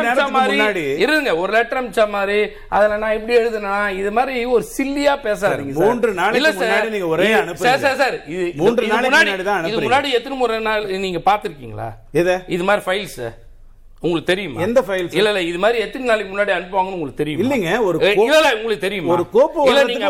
[0.00, 0.84] அமிச்ச மாதிரி.
[1.04, 1.30] இருங்க.
[1.42, 2.36] ஒரு லெட்டர் அமிச்ச மாதிரி.
[2.76, 5.74] அதுல நான் இப்படி எழுதுனா இது மாதிரி ஒரு சில்லியா பேசாதீங்க.
[5.80, 7.56] மூன்று நாளைக்கு சார், முன்னாடி நீங்க ஒரே இது-.
[7.64, 8.16] Sir sir sir.
[8.34, 9.82] இது மூன்று இது நாளைக்கு முன்னாடி தான் இது.
[9.88, 11.88] முன்னாடி எத்தனை முறை நாள் நீங்க பாத்திருக்கீங்களா
[12.22, 12.36] எதை?
[12.56, 13.20] இது மாதிரி ஃபைல்ஸ்
[14.02, 14.60] உங்களுக்கு தெரியுமா?
[14.60, 15.12] எந்த files?
[15.12, 17.40] இல்ல இல்ல இது மாதிரி எத்தனை நாளைக்கு முன்னாடி அனுப்புவாங்கன்னு உங்களுக்கு தெரியும்?
[17.42, 19.12] இல்லைங்க, ஒரு இல்ல கோ- இல்ல உங்களுக்கு தெரியுமா?
[19.12, 20.06] ஒரு கோப்பு இல்ல நீங்க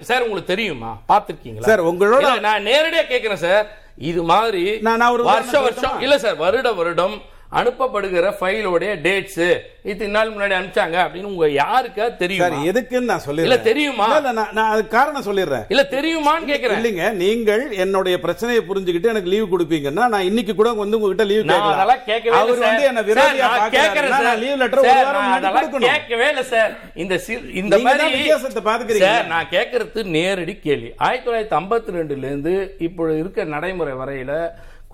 [0.00, 0.90] சார் உங்களுக்கு தெரியுமா?
[1.08, 3.66] பாத்திருக்கீங்களா சார், உங்களோட- நான் நேரடியா கேக்குறேன் சார்.
[4.02, 6.02] இது மாதிரி நான் ஒரு வருஷம் சொல்லட்டுமா?
[6.02, 7.16] இல்ல சார் வருட வருடம்
[7.58, 9.44] அனுப்பப்படுகிற ஃபைலோடைய டேட்ஸ்
[9.90, 12.66] இத்தனை நாள் முன்னாடி அனுப்பிச்சாங்க அப்படின்னு உங்க யாருக்கா தெரியும்?
[12.70, 13.48] எதுக்குன்னு நான் சொல்லிடுறேன்.
[13.48, 14.06] இல்ல, தெரியுமா?
[14.26, 15.64] நான் நான் அதுக்கு காரணம் சொல்லிடுறேன்.
[15.72, 16.78] இல்ல தெரியுமான்னு கேக்குறேன்.
[16.80, 21.66] இல்லைங்க நீங்கள் என்னுடைய பிரச்சனையை புரிஞ்சுக்கிட்டு எனக்கு லீவ் கொடுப்பீங்கன்னா நான் இன்னைக்கு கூட வந்து உங்ககிட்ட லீவ் நான்
[21.72, 22.64] அதெல்லாம் கேட்கவே இல்ல அவர்.
[22.68, 24.14] வந்து என்ன விரோதியா கேட்கறேன்.
[24.28, 25.90] நான் லீவ் லெட்டர் ஒரு வாரம் முன்னாடி கொடுக்கணும்.
[25.90, 26.72] கேட்கவே இல்ல சார்
[27.04, 27.14] இந்த
[27.62, 29.10] இந்த மாதிரி வித்தியாசத்தை பாத்துக்கிறீங்க.
[29.10, 30.90] சார், நான் கேட்கறது நேரடி கேள்வி.
[31.06, 32.54] ஆயிரத்தி தொள்ளாயிரத்தி ஐம்பத்தி ரெண்டுல இருந்து
[32.88, 34.32] இப்போ இருக்க நடைமுறை வரையில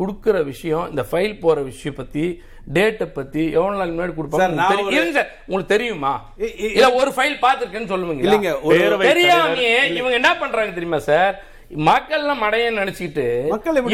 [0.01, 2.25] கொடுக்கிற விஷயம் இந்த ஃபைல் போற விஷயம் பத்தி
[2.77, 4.45] டேட்டை பத்தி எவ்வளவு நாள் முன்னாடி கொடுப்பாங்க?
[4.45, 5.69] சார், நான் உங்களுக்கு தெரியும்?
[5.75, 6.15] தெரியுமா
[6.77, 8.53] இல்ல ஒரு ஃபைல் பாத்துருக்கேன்னு சொல்லுவீங்க இல்லைங்க,
[9.11, 11.37] தெரியாமையே இவங்க என்ன பண்றாங்க தெரியுமா சார்?
[11.89, 13.25] மக்கள் மடையன்னு நினைச்சிட்டு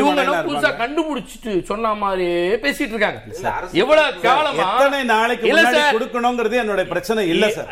[0.00, 0.70] இவங்க புதுசா?
[0.80, 3.20] கண்டுபிடிச்சிட்டு சொன்ன மாதிரியே பேசிட்டு இருக்காங்க.
[3.80, 5.94] இவ்வளவு காலமா எத்தனை நாளைக்கு இல்ல முன்னாடி சார்.
[5.96, 7.70] கொடுக்கணுங்கிறது என்னோட பிரச்சனை இல்ல சார்.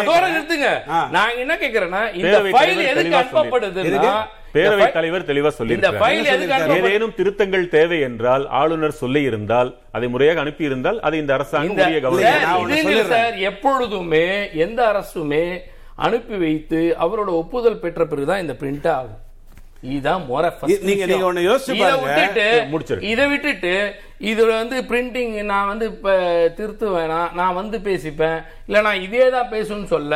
[0.00, 0.24] அதோட?
[0.34, 0.72] நிறுத்துங்க.
[1.16, 4.16] நான் என்ன கேக்குறேன்னா இந்த ஃபைல் எதுக்கு அனுப்பப்படுதுன்னா
[4.56, 10.64] பேரவைத் தலைவர் தெளிவா இந்த சொல்லியிருக்கிறார் ஏதேனும் திருத்தங்கள் தேவை என்றால் ஆளுநர் சொல்லி இருந்தால் அதை முறையாக அனுப்பி
[10.64, 11.94] இருந்தால் அதை இந்த அரசாங்கம்
[13.48, 14.26] எப்பொழுதுமே
[14.64, 15.44] எந்த அரசுமே
[15.98, 19.22] அனுப்பி வைத்து அவரோட ஒப்புதல் பெற்ற பிறகுதான் இந்த பிரிண்ட் ஆகும்
[19.86, 20.48] இதுதான் முறை
[20.82, 21.06] நீங்க-.
[21.06, 22.06] நீங்க ஒண்ணு யோசிச்சு இதை பாருங்க.
[22.08, 23.00] விட்டுட்டு முடிச்சிரு.
[23.10, 23.72] இதை விட்டுட்டு
[24.30, 26.12] இதுல வந்து பிரிண்டிங் நான் வந்து இப்ப
[26.58, 28.38] திருத்து வேணாம் நான் வந்து பேசிப்பேன்
[28.68, 30.14] இல்ல நான் இதே தான் பேசணும்னு சொல்ல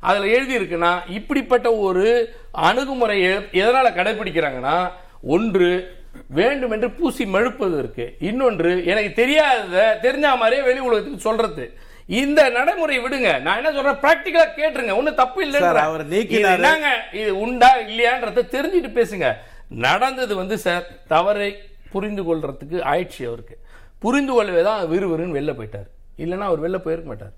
[0.00, 4.90] அதுல எழுதி இருக்குன்னா இப்படிப்பட்ட ஒரு அணுகுமுறையை எதனால கடைபிடிக்கிறாங்கன்னா
[5.22, 11.72] ஒன்று வேண்டுமென்று பூசி மழுப்பதற்கு இன்னொன்று எனக்கு தெரியாதத தெரிஞ்ச மாதிரியே வெளி உலகத்துக்கு சொல்றது.
[12.06, 13.40] இந்த நடைமுறை விடுங்க.
[13.40, 13.94] நான் என்ன சொல்றேன்?
[13.94, 14.96] பிராக்டிகலா கேட்டுருங்க.
[14.96, 16.08] ஒண்ணும் தப்பு இல்லைன்ற அவர்.
[16.52, 16.88] என்னங்க?
[17.12, 19.34] இது உண்டா இல்லையான்றத தெரிஞ்சுட்டு பேசுங்க.
[19.68, 21.58] நடந்தது வந்து சார் தவறை
[21.90, 23.58] புரிந்து கொள்றதுக்கு ஆயிடுச்சு அவருக்கு.
[23.98, 25.88] புரிந்து கொள்ளவே தான் விறுவிறுன்னு வெளில போயிட்டார்.
[26.18, 27.32] இல்லைன்னா அவர் வெளில போயிருக்க மாட்டார்.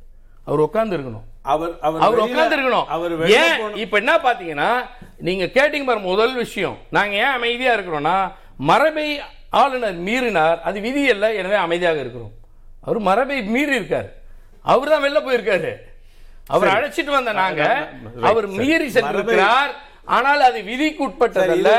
[0.44, 1.28] அவர் உட்கார்ந்து இருக்கணும்.
[1.42, 3.74] அவர் அவர் அவர் வெளியில- உட்கார்ந்து இருக்கணும் அவர் ஏன்?
[3.74, 4.86] இப்ப என்ன பாத்தீங்கன்னா
[5.18, 6.78] நீங்க கேட்டீங்க பாருங்க முதல் விஷயம்.
[6.90, 10.60] நாங்க ஏன் அமைதியா இருக்கிறோம்னா மரபை ஆளுநர் மீறினார்.
[10.60, 12.30] அது விதி அல்ல எனவே அமைதியாக இருக்கிறோம்.
[12.82, 14.08] அவர் மரபை மீறி இருக்காரு.
[14.62, 15.74] அவர் தான் வெளில போயிருக்காரு.
[16.46, 17.88] அவர் அழைச்சிட்டு வந்த நாங்க
[18.22, 19.70] அவர் மீறி சென்றிருக்கிறார்.
[20.10, 21.70] ஆனால் அது விதிக்கு உட்பட்டதல்ல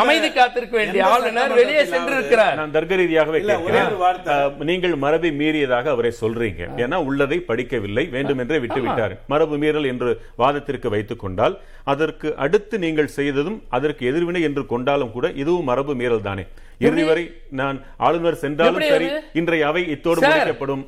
[0.00, 2.56] அமைதி காத்திருக்க வேண்டிய ஆளுநர் வெளியே சட்டமன்றத்திலாவது சென்றிருக்கிறார்.
[2.60, 6.62] நான் தர்க்க ரீதியாகவே கேட்கிறேன் நீங்கள் மரபை மீறியதாக அவரை சொல்றீங்க.
[6.84, 13.14] ஏன்னா உள்ளதை படிக்கவில்லை வேண்டுமென்றே விட்டு விட்டார் மரபு மீறல் என்று வாதத்திற்கு வைத்துக் கொண்டால் அதற்கு அடுத்து நீங்கள்
[13.18, 16.46] செய்ததும் அதற்கு எதிர்வினை என்று கொண்டாலும் கூட இதுவும் மரபு மீறல் தானே
[16.80, 17.22] இறுதி வரை
[17.58, 19.08] நான் ஆளுநர் சென்றாலும் சரி?
[19.32, 20.30] இன்றைய அவை இத்தோடு சார்.
[20.30, 20.84] முடிக்கப்படும்.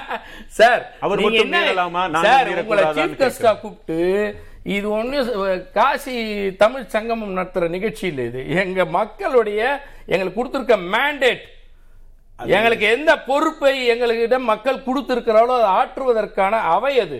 [0.58, 2.02] சார் அவர் மட்டும் மீறலாமா?
[3.20, 3.98] கெஸ்டா கூப்பிட்டு
[4.76, 5.18] இது ஒண்ணு
[5.76, 6.14] காசி
[6.62, 8.40] தமிழ் சங்கமம் நடத்துற நிகழ்ச்சி இல்லை இது.
[8.62, 9.60] எங்க மக்களுடைய
[10.12, 11.44] எங்களுக்கு கொடுத்திருக்க மேண்டேட்
[12.56, 17.18] எங்களுக்கு எந்த பொறுப்பை எங்கள்கிட்ட மக்கள் கொடுத்திருக்கிறாளோ அதை ஆற்றுவதற்கான அவை அது.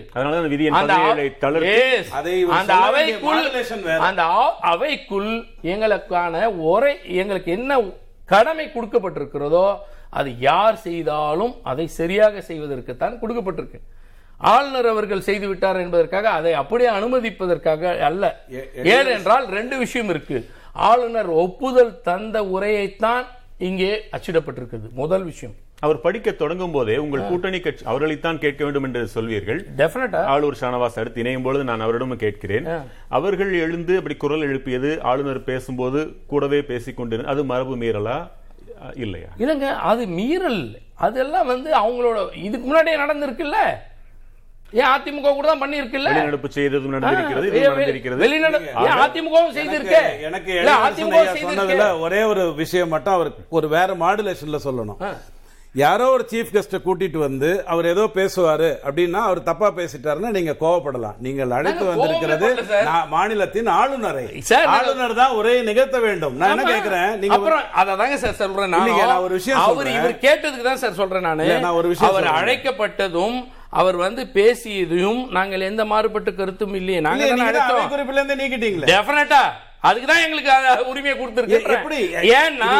[2.59, 3.41] அந்த அவைக்குள்.
[4.07, 4.23] அந்த
[4.73, 5.31] அவைக்குள்
[5.73, 6.91] எங்களுக்கான ஒரே
[7.23, 7.81] எங்களுக்கு என்ன
[8.33, 9.67] கடமை கொடுக்கப்பட்டிருக்கிறதோ
[10.19, 13.79] அது யார் செய்தாலும் அதை சரியாக செய்வதற்குத்தான் கொடுக்கப்பட்டிருக்கு.
[14.53, 18.25] ஆளுநர் அவர்கள் செய்து விட்டார் என்பதற்காக அதை அப்படியே அனுமதிப்பதற்காக அல்ல.
[18.97, 20.37] ஏனென்றால் ரெண்டு விஷயம் இருக்கு.
[20.89, 23.25] ஆளுநர் ஒப்புதல் தந்த உரையைத்தான்
[23.69, 25.55] இங்கே அச்சிடப்பட்டிருக்குது முதல் விஷயம்.
[25.85, 29.59] அவர் படிக்க தொடங்கும் போதே உங்கள் கூட்டணி கட்சி அவர்களைத்தான் கேட்க வேண்டும் என்று சொல்வீர்கள்.
[29.81, 32.67] டெஃபினட்டா ஆளூர் ஷானவாஸ் அடுத்து இணையும் பொழுது நான் அவரிடமும் கேட்கிறேன்.
[33.09, 38.17] அவர்கள் எழுந்து அப்படி குரல் எழுப்பியது ஆளுநர் பேசும்போது கூடவே பேசிக் கொண்டிருந்த அது மரபு மீறலா?
[38.93, 39.29] இல்லையா?
[39.43, 40.63] இல்லைங்க அது மீறல்.
[41.07, 43.59] அதெல்லாம் வந்து அவங்களோட இதுக்கு முன்னாடியே நடந்திருக்குல்ல?
[44.71, 48.17] ஏன் அதிமுக கூட தான் பண்ணிருக்குல்ல வெளிநடப்பு செய்ததும் நடந்திருக்கிறது இதுவும் நடந்திருக்கிறது.
[48.17, 50.21] வெளிநட- ஏன் அதிமுகவும் செய்திருக்கு?
[50.21, 51.99] எனக்கு- அதிமுக செய்திருக்கு.
[51.99, 55.15] ஒரே ஒரு விஷயம் மட்டும் அவர் ஒரு வேற மாடுலேஷன்ல சொல்லணும்.
[55.75, 61.17] யாரோ ஒரு சீஃப் கெஸ்ட கூட்டிட்டு வந்து அவர் ஏதோ பேசுவாரு அப்படின்னா அவர் தப்பா பேசிட்டாருன்னா நீங்க கோவப்படலாம்.
[61.25, 62.47] நீங்கள் அழைத்து வந்திருக்கிறது
[63.13, 64.25] மாநிலத்தின் ஆளுநரை.
[64.77, 66.35] ஆளுநர் தான் உரையை நிகழ்த்த வேண்டும்.
[66.39, 66.73] நான் என்ன ஆமா.
[66.73, 67.11] கேக்குறேன்?
[67.21, 68.73] நீங்க அப்புறம் அததாங்க சார் சொல்றேன்.
[68.75, 69.91] நான் ஒரு விஷயம் அவர்.
[69.97, 71.47] இவர் கேட்டதுக்கு தான் சார் சொல்றேன் நானு.
[71.81, 72.29] ஒரு விஷயம் அவர்.
[72.41, 73.37] அழைக்கப்பட்டதும்
[73.81, 76.99] அவர் வந்து பேசியதும் நாங்கள் எந்த மாறுபட்ட கருத்தும் இல்லையே.
[77.07, 77.81] நாங்க இல்லையே, தானே நீங்க தான் அழைத்தோம்.
[77.81, 79.43] அவை குறிப்பில இருந்து நீக்கிட்டீங்களே டெஃபினட்டா
[79.83, 80.51] அதுக்கு தான் எங்களுக்கு
[80.85, 82.01] உரிமையை கொடுத்திருக்கு எப்படி?
[82.37, 82.73] ஏன்னா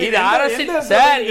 [0.00, 1.28] இது அரசு சார்?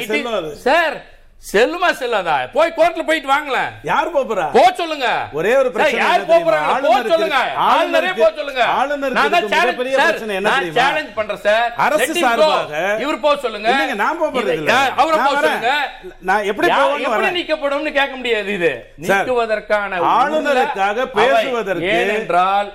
[0.64, 0.96] சார்
[1.44, 6.36] செல்லுமா செல்லாதா போய் கோர்ட்ல போயிட்டு வாங்களேன் யார் போறா போ சொல்லுங்க ஒரே ஒரு பிரச்சனை யார் போ?
[6.40, 11.68] போறாங்க போ சொல்லுங்க ஆளுநரே போ சொல்லுங்க ஆளுநருக்கு நான் சார், பிரச்சனை என்ன நான் challenge பண்றேன் சார்
[11.86, 12.08] அரசு.
[12.22, 14.78] சார்பாக- இவர் போ சொல்லுங்க இல்லைங்க, நான் போக போறது இல்ல.
[14.98, 15.34] அவரை போ.
[15.38, 15.74] சொல்லுங்க
[16.22, 17.34] நான் எப்படி போவேன்னு எப்படி.
[17.40, 18.72] நீக்கப்படும்னு கேட்க முடியாது இது
[19.04, 21.92] நீக்குவதற்கான ஆளுநருக்காக பேசுவதற்கு-.
[21.98, 22.70] ஏனென்றால்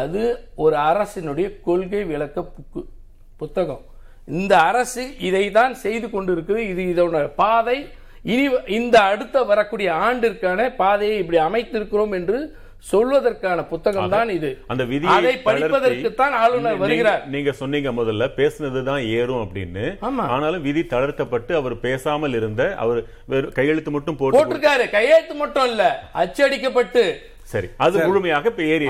[0.00, 0.22] அது
[0.64, 2.82] ஒரு அரசினுடைய கொள்கை விளக்க புக்கு
[3.40, 3.82] புத்தகம்.
[4.38, 6.62] இந்த அரசு இதை தான் செய்து கொண்டிருக்குது.
[6.72, 7.78] இது இதோட பாதை.
[8.32, 8.46] இனி
[8.78, 12.38] இந்த அடுத்த வரக்கூடிய ஆண்டிற்கான பாதையை இப்படி அமைத்திருக்கிறோம் என்று
[12.90, 14.50] சொல்வதற்கான புத்தகம் தான் இது.
[14.72, 17.22] அந்த விதியை அதை படிப்பதற்கு தான் ஆளுநர் வருகிறார்.
[17.34, 19.84] நீங்க சொன்னீங்க முதல்ல பேசுனதுதான் ஏறும் அப்படின்னு.
[20.34, 23.00] ஆனாலும் விதி தளர்த்தப்பட்டு அவர் பேசாமல் இருந்த அவர்
[23.58, 24.86] கையெழுத்து மட்டும் போட்டு போட்டிருக்காரு.
[24.96, 25.84] கையெழுத்து மட்டும் இல்ல
[26.22, 27.04] அச்சடிக்கப்பட்டு
[27.48, 27.66] சரி.
[27.76, 28.86] அது முழுமையாக இப்ப ஏறி.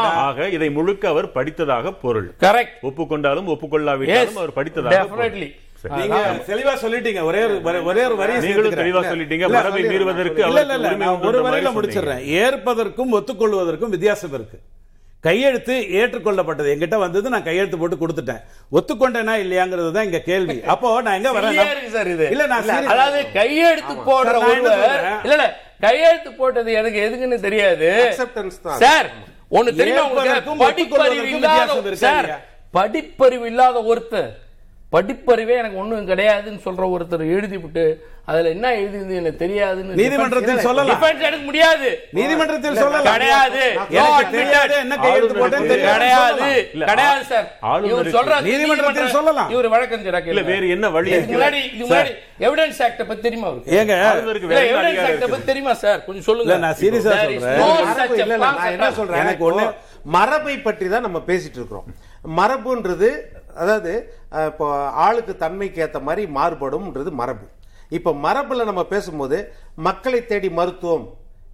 [0.00, 2.32] ஆக இதை முழுக்க அவர் படித்ததாக பொருள்.
[2.40, 5.08] கரெக்ட் ஒப்புக்கொண்டாலும் ஒப்புக்கொள்ளாவிட்டாலும் அவர் படித்ததாக
[6.46, 7.22] தெளிவா சொல்லிட்டீங்க.
[7.22, 7.82] ஒரே ஒரு ஒரே-
[8.16, 8.32] வரி
[8.82, 9.48] தெளிவா சொல்லிட்டீங்க.
[9.48, 10.42] மரபை மீறுவதற்கு
[11.26, 12.24] ஒரு வரையில முடிச்சிடுறேன்.
[12.24, 14.58] ஏற்பதற்கும் ஒத்துக்கொள்வதற்கும் வித்தியாசம் இருக்கு.
[15.20, 16.74] கையெழுத்து ஏற்றுக்கொள்ளப்பட்டது.
[16.74, 18.40] என்கிட்ட வந்தது நான் கையெழுத்து போட்டு கொடுத்துட்டேன்.
[18.72, 20.62] ஒத்துக்கொண்டேனா இல்லையாங்கிறது தான் இங்க கேள்வி.
[20.66, 21.88] அப்போ நான் எங்க வரேன்?
[21.90, 22.30] சார் இது.
[22.30, 24.48] இல்ல நான் அதாவது கையெழுத்து போடுற
[25.22, 25.66] இல்ல.
[25.80, 27.88] கையெழுத்து போட்டது எனக்கு எதுக்குன்னு தெரியாது.
[28.78, 29.08] சார்
[29.50, 30.00] ஒண்ணு தெரியுமா
[30.62, 31.72] படிப்பறிவு இல்லாத
[32.04, 32.28] சார்?
[32.74, 34.30] படிப்பறிவு இல்லாத ஒருத்தர்
[34.92, 41.02] படிப்பறிவே எனக்கு ஒண்ணும் கிடையாதுன்னு சொல்ற ஒருத்தர் எழுதிவிட்டு அதுல என்ன எழுதிருந்து எனக்கு தெரியாதுன்னு நீதிமன்றத்தில் சொல்லலாம்.
[41.02, 41.98] எடுக்க முடியாது.
[42.12, 43.12] நீதிமன்றத்தில் சொல்லலாம்.
[43.12, 43.62] கிடையாது.
[44.78, 45.92] என்ன கையெழுத்து போட்டேன்னு தெரியாது.
[45.98, 46.70] கிடையாது.
[46.70, 49.50] கிடையாது சார் இவர் சொல்ற நீதிமன்றத்தில் சொல்லலாம்.
[49.50, 53.76] இவர் வழக்கறிஞரா இல்ல வேறு என்ன வழி முன்னாடி முன்னாடி எவிடன்ஸ் ஆக்ட பத்தி தெரியுமா அவருக்கு?
[53.76, 53.94] ஏங்க
[54.72, 55.20] எவிடன்ஸ் ஆக்ட?
[55.20, 56.52] பத்தி தெரியுமா சார் கொஞ்சம் சொல்லுங்க.
[56.52, 57.30] இல்ல, நான் is சொல்றேன்.
[58.72, 58.92] என்ன.
[58.92, 59.20] சொல்றேன்?
[59.20, 61.84] எனக்கு ஒண்ணு- மரபை பற்றி தான் நம்ம பேசிட்டு இருக்கிறோம்.
[62.36, 63.08] மரபுன்றது
[63.62, 63.92] அதாவது
[64.48, 64.66] இப்போ
[65.06, 67.46] ஆளுக்கு தன்மைக்கு ஏற்ற மாதிரி மாறுபடும்ன்றது மரபு.
[67.98, 69.38] இப்போ மரபில் நம்ம பேசும்போது
[69.88, 71.06] மக்களை தேடி மருத்துவம்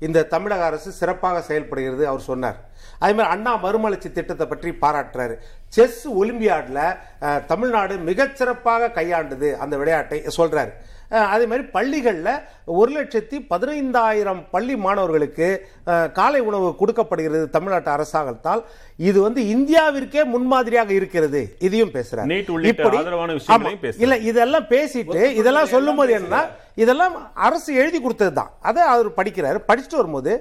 [0.06, 2.56] இந்த தமிழக அரசு சிறப்பாக செயல்படுகிறது அவர் சொன்னார்.
[3.02, 5.34] அதே மாதிரி அண்ணா மறுமலர்ச்சி திட்டத்தை பற்றி பாராட்டுறாரு.
[5.76, 6.82] செஸ் ஒலிம்பியாடில்
[7.52, 10.72] தமிழ்நாடு மிகச்சிறப்பாக கையாண்டது அந்த விளையாட்டை சொல்கிறாரு
[11.10, 12.30] அதே மாதிரி பள்ளிகளில்
[12.78, 15.48] ஒரு லட்சத்தி பதினைந்தாயிரம் பள்ளி மாணவர்களுக்கு
[16.18, 18.62] காலை உணவு கொடுக்கப்படுகிறது தமிழ்நாட்டு அரசாங்கத்தால்.
[18.96, 21.94] இது வந்து இந்தியாவிற்கே முன்மாதிரியாக இருக்கிறது இதையும்.
[21.96, 22.28] பேசுறாரு.
[24.04, 26.42] இல்ல இதெல்லாம் பேசிட்டு இதெல்லாம் சொல்லும்போது என்னன்னா
[26.84, 27.16] இதெல்லாம்
[27.48, 29.58] அரசு எழுதி கொடுத்தது தான் அதை அவர் படிக்கிறாரு.
[29.68, 30.34] படிச்சுட்டு வரும்போது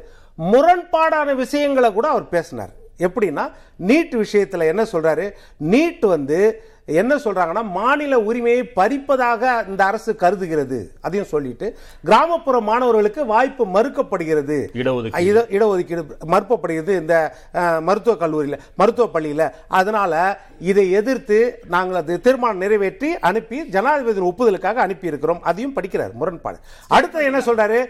[0.52, 2.72] முரண்பாடான விஷயங்களை கூட அவர் பேசினார்.
[3.06, 3.44] எப்படின்னா
[3.90, 5.26] நீட் விஷயத்தில் என்ன சொல்றாரு?
[5.72, 6.40] நீட் வந்து
[6.86, 14.68] என்ன சொல்றாங்கன்னா மாநில உரிமையை பறிப்பதாக இந்த அரசு கருதுகிறது அதையும் சொல்லிட்டு கிராமப்புற மாணவர்களுக்கு வாய்ப்பு மறுக்கப்படுகிறது.
[14.74, 15.20] இடஒதுக்கீடு.
[15.20, 19.50] இட- இடஒதுக்கீடு மறுக்கப்படுகிறது இந்த அஹ், மருத்துவக் கல்லூரியில் மருத்துவப் பள்ளியில்.
[19.68, 26.58] அதனால இதை எதிர்த்து நாங்கள் அது தீர்மானம் நிறைவேற்றி அனுப்பி ஜனாதிபதி ஒப்புதலுக்காக அனுப்பி இருக்கிறோம் அதையும் படிக்கிறார் முரண்பாடு.
[26.88, 27.86] அடுத்து என்ன சொல்றாரு?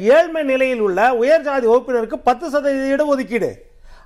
[0.00, 3.50] ஏழ்மை நிலையில் உள்ள உயர் ஜாதி வகுப்பினருக்கு பத்து சதவீத இடஒதுக்கீடு.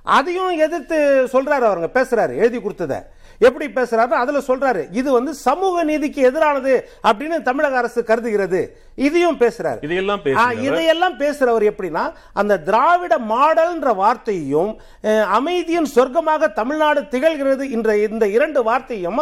[0.03, 2.97] அதையும் எதிர்த்து சொல்றாரு அவருங்க பேசுறாரு எழுதி கொடுத்ததை.
[3.39, 6.73] எப்படி பேசுறாரு அதுல சொல்றாரு இது வந்து சமூக நீதிக்கு எதிரானது
[7.07, 8.77] அப்படின்னு தமிழக அரசு கருதுகிறது.
[8.95, 9.79] இதையும் பேசுறாரு.
[9.81, 10.21] இதையெல்லாம்
[10.61, 14.79] இதையெல்லாம் பேசுறவர் எப்படின்னா அந்த திராவிட மாடல்ன்ற வார்த்தையும்
[15.27, 19.19] அமைதியின் சொர்க்கமாக தமிழ்நாடு திகழ்கிறது என்ற இந்த இரண்டு வார்த்தையும்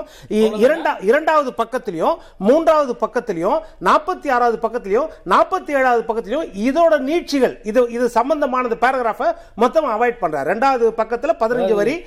[1.00, 8.78] இரண்டாவது பக்கத்திலையும் மூன்றாவது பக்கத்திலையும் நாற்பத்தி ஆறாவது பக்கத்திலையும் நாற்பத்தி ஏழாவது பக்கத்திலையும் இதோட நீட்சிகள் இது இது சம்பந்தமானது
[8.86, 10.48] பேராகிராஃபை மொத்தமா அவாய்ட் பண்றாரு.
[10.54, 12.04] ரெண்டாவது பக்கத்துல பதினஞ்சு வரி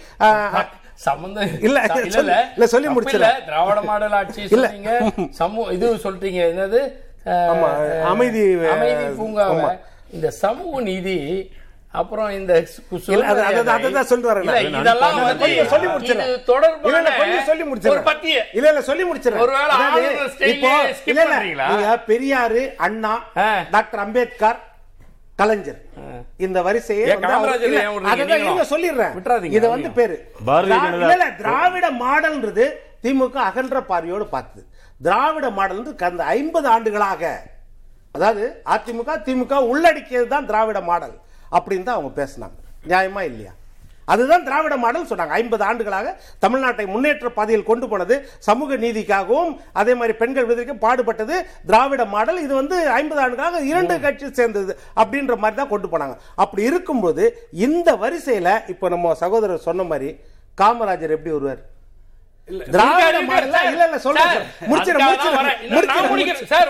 [0.97, 2.89] சம்பந்தம் இல்ல, இல்ல இல்ல, சொல்லி.
[3.15, 4.43] இல்ல, திராவிட மாடல் ஆட்சி.
[4.45, 4.91] சொல்றீங்க
[5.31, 6.81] சமூக இது சொல்றீங்க என்னது
[8.05, 9.79] அமைதி, அமைதி பூங்காவை.
[10.11, 11.17] இந்த சமூக நீதி
[11.93, 14.81] அப்புறம் இந்த சு- இல்ல, அது- அது- சுதந்திர அதுதான் சொல்லிட்டு வரேன் இல்ல, நான்.
[14.81, 16.31] இதெல்லாம் வந்து சொல்லி முடிச்சிடுறேன்.
[16.85, 18.07] இல்ல, கொஞ்சம் சொல்லி முடிச்சிடுறேன்.
[18.07, 19.39] பத்திய இல்ல இல்ல சொல்லி முடிச்சிடுறேன்.
[19.39, 19.75] ஒருவேளை
[20.49, 20.73] இப்போ
[21.05, 21.23] இல்ல,
[22.07, 23.15] பெரியாரு அண்ணா.
[23.71, 24.61] டாக்டர் அம்பேத்கர்
[25.39, 25.81] கலைஞர்.
[26.45, 27.05] இந்த வரிசையை
[28.73, 29.13] சொல்லிடுறேன்.
[29.59, 29.89] இது வந்து.
[29.99, 30.17] பேரு.
[31.43, 32.65] திராவிட மாடல்ன்றது
[33.05, 34.63] திமுக அகன்ற பார்வையோடு பார்த்தது.
[35.07, 37.23] திராவிட மாடல் வந்து கடந்த ஐம்பது ஆண்டுகளாக
[38.17, 38.45] அதாவது
[38.75, 41.15] அதிமுக திமுக உள்ளடக்கியது தான் திராவிட மாடல்
[41.57, 42.57] அப்படின்னு தான் அவங்க பேசினாங்க.
[42.91, 43.53] நியாயமா இல்லையா?
[44.13, 45.35] அதுதான் திராவிட மாடல் சொன்னாங்க.
[45.41, 46.09] ஐம்பது ஆண்டுகளாக
[46.45, 48.17] தமிழ்நாட்டை முன்னேற்ற பாதையில் கொண்டு போனது
[48.49, 51.37] சமூக நீதிக்காகவும் அதே மாதிரி பெண்கள் விதிக்கும் பாடுபட்டது
[51.71, 52.41] திராவிட மாடல்.
[52.47, 56.17] இது வந்து ஐம்பது ஆண்டுகளாக இரண்டு கட்சி சேர்ந்தது அப்படின்ற மாதிரி தான் கொண்டு போனாங்க.
[56.45, 57.25] அப்படி இருக்கும்போது
[57.69, 60.11] இந்த வரிசையில இப்போ நம்ம சகோதரர் சொன்ன மாதிரி
[60.63, 61.63] காமராஜர் எப்படி வருவார்?
[62.75, 63.55] திராவிட மாடல்.
[63.71, 64.39] இல்ல இல்ல சார்,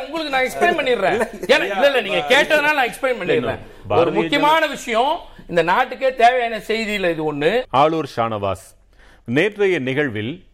[0.05, 1.17] உங்களுக்கு நான் explain பண்ணிடுறேன்.
[1.53, 3.61] ஏன்னா, இல்ல, இல்ல, நீங்க கேட்டதுனால நான் explain பண்ணிடுறேன்.
[4.01, 5.13] ஒரு முக்கியமான விஷயம்
[5.49, 7.51] இந்த நாட்டுக்கே தேவையான செய்தியில் இது ஒண்ணு.
[7.73, 8.65] ஆளூர் ஷானவாஸ்
[9.25, 10.45] நேற்றைய நிகழ்வில்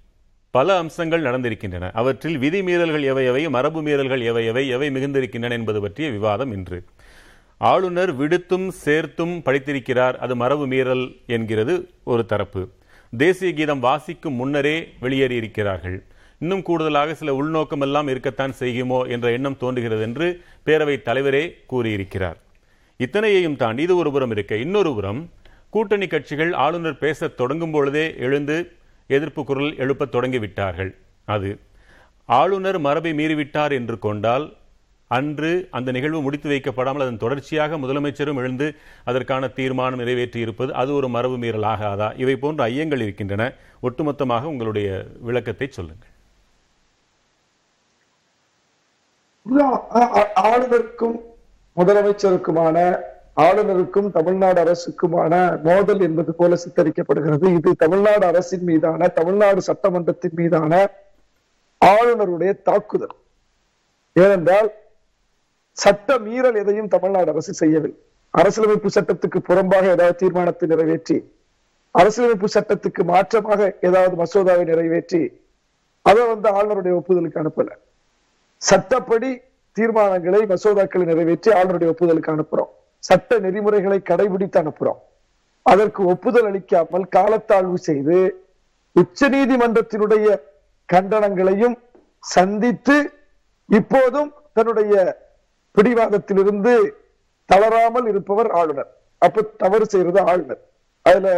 [0.50, 1.90] பல அம்சங்கள் நடந்திருக்கின்றன.
[1.92, 6.84] அவற்றில் விதிமீறல்கள் எவை எவை மரபு மீறல்கள் எவை எவை எவை மிகுந்திருக்கின்றன என்பது பற்றிய விவாதம் இன்று.
[7.56, 12.68] ஆளுநர் விடுத்தும் சேர்த்தும் படித்திருக்கிறார் அது மரபு மீறல் என்கிறது ஒரு தரப்பு.
[13.16, 15.98] தேசிய கீதம் வாசிக்கும் முன்னரே வெளியேறியிருக்கிறார்கள்
[16.38, 20.28] இன்னும் கூடுதலாக சில உள்நோக்கம் எல்லாம் இருக்கத்தான் செய்யுமோ என்ற எண்ணம் தோன்றுகிறது என்று
[20.66, 22.38] பேரவைத் தலைவரே கூறியிருக்கிறார்.
[23.04, 24.54] இத்தனையையும் தாண்டி இது ஒரு புறம் இருக்க.
[24.64, 25.20] இன்னொரு புறம்
[25.74, 28.56] கூட்டணி கட்சிகள் ஆளுநர் பேச தொடங்கும் பொழுதே எழுந்து
[29.16, 30.90] எதிர்ப்பு குரல் எழுப்ப தொடங்கிவிட்டார்கள்.
[31.34, 31.50] அது
[32.28, 34.46] ஆளுநர் மரபை மீறிவிட்டார் என்று கொண்டால்
[35.10, 38.66] அன்று அந்த நிகழ்வு முடித்து வைக்கப்படாமல் அதன் தொடர்ச்சியாக முதலமைச்சரும் எழுந்து
[39.10, 43.48] அதற்கான தீர்மானம் நிறைவேற்றி இருப்பது அது ஒரு மரபு மீறல் ஆகாதா இவை போன்ற ஐயங்கள் இருக்கின்றன.
[43.88, 44.88] ஒட்டுமொத்தமாக உங்களுடைய
[45.28, 46.12] விளக்கத்தை சொல்லுங்கள்.
[50.46, 51.18] ஆளுநருக்கும்
[51.76, 52.76] முதலமைச்சருக்குமான
[53.44, 55.34] ஆளுநருக்கும் தமிழ்நாடு அரசுக்குமான
[55.66, 57.46] மோதல் என்பது போல சித்தரிக்கப்படுகிறது.
[57.58, 60.72] இது தமிழ்நாடு அரசின் மீதான தமிழ்நாடு சட்டமன்றத்தின் மீதான
[61.80, 63.14] ஆளுநருடைய தாக்குதல்.
[64.16, 64.68] ஏனென்றால்
[65.76, 68.00] சட்ட மீறல் எதையும் தமிழ்நாடு அரசு செய்யவில்லை.
[68.34, 71.16] அரசியலமைப்பு சட்டத்துக்கு புறம்பாக ஏதாவது தீர்மானத்தை நிறைவேற்றி
[71.94, 75.22] அரசியலமைப்பு சட்டத்துக்கு மாற்றமாக ஏதாவது மசோதாவை நிறைவேற்றி
[76.06, 77.70] அதை வந்து ஆளுநருடைய ஒப்புதலுக்கு அனுப்பல.
[78.62, 79.30] சட்டப்படி
[79.78, 82.70] தீர்மானங்களை மசோதாக்களை நிறைவேற்றி ஆளுநருடைய ஒப்புதலுக்கு அனுப்புறோம்.
[82.98, 85.00] சட்ட நெறிமுறைகளை கடைபிடித்து அனுப்புறோம்.
[85.62, 88.18] அதற்கு ஒப்புதல் அளிக்காமல் காலத்தாழ்வு செய்து
[88.92, 90.26] உச்ச நீதிமன்றத்தினுடைய
[90.92, 91.76] கண்டனங்களையும்
[92.18, 92.96] சந்தித்து
[93.68, 94.94] இப்போதும் தன்னுடைய
[95.78, 96.72] பிடிவாதத்திலிருந்து
[97.44, 98.90] தளராமல் இருப்பவர் ஆளுநர்.
[99.18, 100.62] அப்ப தவறு செய்யறது ஆளுநர்.
[101.02, 101.28] அதுல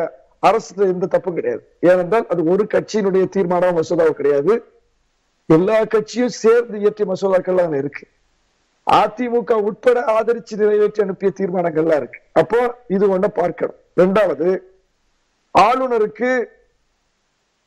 [0.41, 1.63] அரசு எந்த தப்பும் கிடையாது.
[1.81, 4.53] ஏனென்றால் அது ஒரு கட்சியினுடைய தீர்மானம் மசோதாவும் கிடையாது.
[5.47, 8.05] எல்லா கட்சியும் சேர்ந்து இயற்றிய மசோதாக்கள் இருக்கு.
[8.87, 12.21] அதிமுக உட்பட ஆதரிச்சு நிறைவேற்றி அனுப்பிய தீர்மானங்கள்லாம் இருக்கு.
[12.33, 13.79] அப்போ இது ஒண்ண பார்க்கணும்.
[14.01, 14.49] ரெண்டாவது
[15.55, 16.31] ஆளுநருக்கு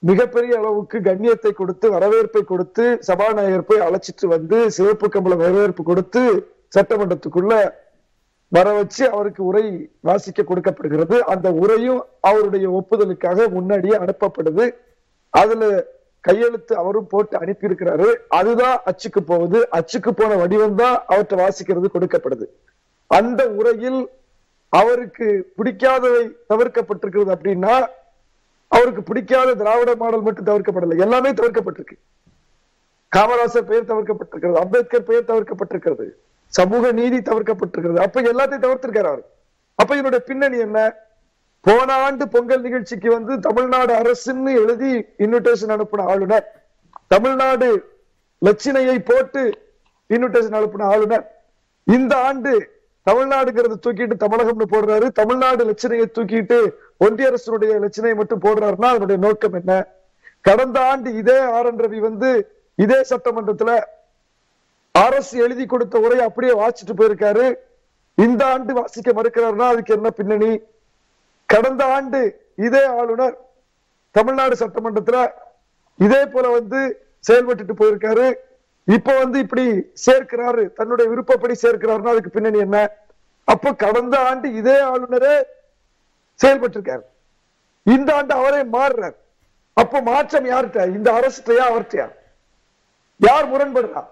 [0.04, 6.22] மிகப்பெரிய அளவுக்கு கண்ணியத்தை கொடுத்து வரவேற்பை கொடுத்து சபாநாயகர் போய் அழைச்சிட்டு வந்து சிவப்பு கம்பள வரவேற்பு கொடுத்து
[6.76, 7.54] சட்டமன்றத்துக்குள்ள
[8.48, 9.64] வர வச்சு அவருக்கு உரை
[10.02, 11.16] வாசிக்க கொடுக்கப்படுகிறது.
[11.24, 14.66] அந்த உரையும் அவருடைய ஒப்புதலுக்காக முன்னாடியே அனுப்பப்படுது.
[15.30, 15.64] அதுல
[16.20, 18.16] கையெழுத்து அவரும் போட்டு அனுப்பியிருக்கிறாரு.
[18.30, 22.46] அதுதான் அச்சுக்கு போகுது அச்சுக்கு போன வடிவம் தான் அவற்றை வாசிக்கிறது கொடுக்கப்படுது.
[23.08, 24.10] அந்த உரையில்
[24.70, 27.88] அவருக்கு பிடிக்காதவை தவிர்க்கப்பட்டிருக்கிறது அப்படின்னா
[28.68, 30.98] அவருக்கு பிடிக்காத திராவிட மாடல் மட்டும் தவிர்க்கப்படலை.
[30.98, 31.98] எல்லாமே தவிர்க்கப்பட்டிருக்கு.
[33.16, 34.54] காமராசர் பெயர் தவிர்க்கப்பட்டிருக்கிறது.
[34.54, 36.08] அம்பேத்கர் பெயர் தவிர்க்கப்பட்டிருக்கிறது.
[36.48, 38.00] சமூக நீதி தவிர்க்கப்பட்டிருக்கிறது.
[38.00, 39.26] அப்ப எல்லாத்தையும் தவிர்த்திருக்காரு அவர்
[39.76, 41.07] அப்ப இதனுடைய பின்னணி என்ன?
[41.68, 44.92] போன ஆண்டு பொங்கல் நிகழ்ச்சிக்கு வந்து தமிழ்நாடு அரசுன்னு எழுதி
[45.24, 46.46] இன்விடேஷன் அனுப்பின ஆளுநர்.
[47.08, 47.68] தமிழ்நாடு
[48.42, 49.42] லட்சணையை போட்டு
[50.10, 51.26] இன்விடேஷன் அனுப்பின ஆளுநர்.
[51.84, 52.54] இந்த ஆண்டு
[53.10, 55.08] தமிழ்நாடுங்கிறத தூக்கிட்டு தமிழகம்னு போடுறாரு.
[55.20, 56.60] தமிழ்நாடு லட்சணையை தூக்கிட்டு
[56.98, 59.88] ஒன்றிய அரசுடைய லட்சணையை மட்டும் போடுறாருன்னா அதனுடைய நோக்கம் என்ன?
[60.42, 62.32] கடந்த ஆண்டு இதே ஆர் என் ரவி வந்து
[62.76, 63.80] இதே சட்டமன்றத்துல
[64.92, 67.46] அரசு எழுதி கொடுத்த உரையை அப்படியே வாசிச்சுட்டு போயிருக்காரு.
[68.16, 70.52] இந்த ஆண்டு வாசிக்க மறுக்கிறாருன்னா அதுக்கு என்ன பின்னணி?
[71.54, 72.20] கடந்த ஆண்டு
[72.56, 73.36] இதே ஆளுநர்
[74.12, 75.18] தமிழ்நாடு சட்டமன்றத்துல
[75.98, 76.80] இதே போல வந்து
[77.28, 78.34] செயல்பட்டுட்டு போயிருக்காரு.
[78.84, 79.64] இப்ப வந்து இப்படி
[80.06, 80.74] சேர்க்கிறாரு.
[80.74, 82.92] தன்னுடைய விருப்பப்படி சேர்க்கிறாருன்னா அதுக்கு பின்னணி என்ன?
[83.44, 85.36] அப்ப கடந்த ஆண்டு இதே ஆளுநரே
[86.42, 87.02] செயல்பட்டிருக்காரு.
[87.84, 89.16] இந்த ஆண்டு அவரே மாறுறார்.
[89.74, 90.86] அப்ப மாற்றம் யார்கிட்ட?
[90.96, 92.08] இந்த அரசுட்டையா அவர்கிட்டயா?
[93.18, 94.04] யார் முரண்படுறா?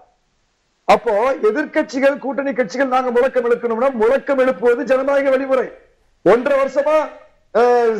[0.84, 5.68] அப்போ எதிர்க்கட்சிகள் கூட்டணி கட்சிகள் நாங்க முழக்கம் எழுக்கணும்னா முழக்கம் எழுப்புவது ஜனநாயக வழிமுறை.
[6.22, 6.96] ஒன்றரை வருஷமா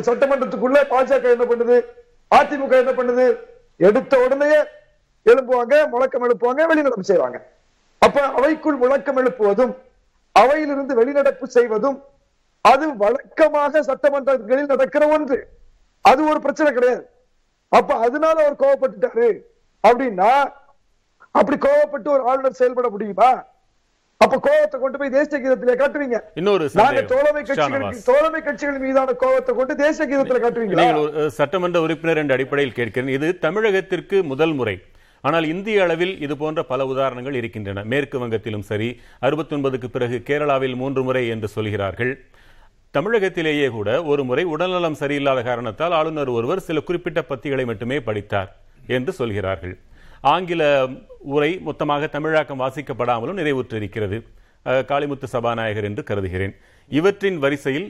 [0.07, 1.77] சட்டமன்றத்துக்குள்ள பாஜக என்ன பண்ணுது?
[2.31, 3.25] அதிமுக என்ன பண்ணுது?
[3.87, 4.51] எடுத்த உடனே
[5.29, 7.37] எழுப்புவாங்க முழக்கம் எழுப்புவாங்க வெளிநடப்பு செய்வாங்க.
[8.05, 9.73] அப்ப அவைக்குள் முழக்கம் எழுப்புவதும்
[10.35, 11.97] அவையிலிருந்து வெளிநடப்பு செய்வதும்
[12.61, 15.37] அது வழக்கமாக சட்டமன்றங்களில் நடக்கிற ஒன்று.
[16.09, 17.03] அது ஒரு பிரச்சனை கிடையாது.
[17.69, 19.29] அப்ப அதனால அவர் கோவப்பட்டுட்டாரு.
[19.87, 20.31] அப்படின்னா
[21.39, 23.29] அப்படி கோவப்பட்டு ஒரு ஆளுநர் செயல்பட முடியுமா?
[24.21, 26.17] அப்ப கோவத்தை கொண்டு போய் தேசிய கீதத்திலே காட்டுவீங்க.
[26.39, 27.01] இன்னொரு நாங்க.
[27.11, 27.99] தோழமை கட்சிகளுக்கு.
[28.07, 33.11] தோழமை கட்சிகள் மீதான கோவத்தை கொண்டு தேசிய கீதத்துல நீங்கள் அஹ், சட்டமன்ற உறுப்பினர் என்ற அடிப்படையில் கேட்கிறேன்.
[33.17, 34.75] இது தமிழகத்திற்கு முதல் முறை.
[35.23, 37.83] ஆனால் இந்திய அளவில் இது போன்ற பல உதாரணங்கள் இருக்கின்றன.
[37.85, 38.89] மேற்கு வங்கத்திலும் சரி
[39.23, 42.11] 69க்கு பிறகு கேரளாவில் மூன்று முறை என்று சொல்கிறார்கள்.
[42.93, 48.51] தமிழகத்திலேயே கூட ஒரு முறை உடல்நலம் சரியில்லாத காரணத்தால் ஆளுநர் ஒருவர் சில குறிப்பிட்ட பத்திகளை மட்டுமே படித்தார்
[48.89, 49.75] என்று சொல்கிறார்கள்.
[50.33, 50.63] ஆங்கில
[51.35, 54.17] உரை மொத்தமாக தமிழாக்கம் வாசிக்கப்படாமலும் நிறைவுற்றிருக்கிறது.
[54.91, 56.53] காளிமுத்து சபாநாயகர் என்று கருதுகிறேன்.
[56.99, 57.87] இவற்றின் வரிசையில்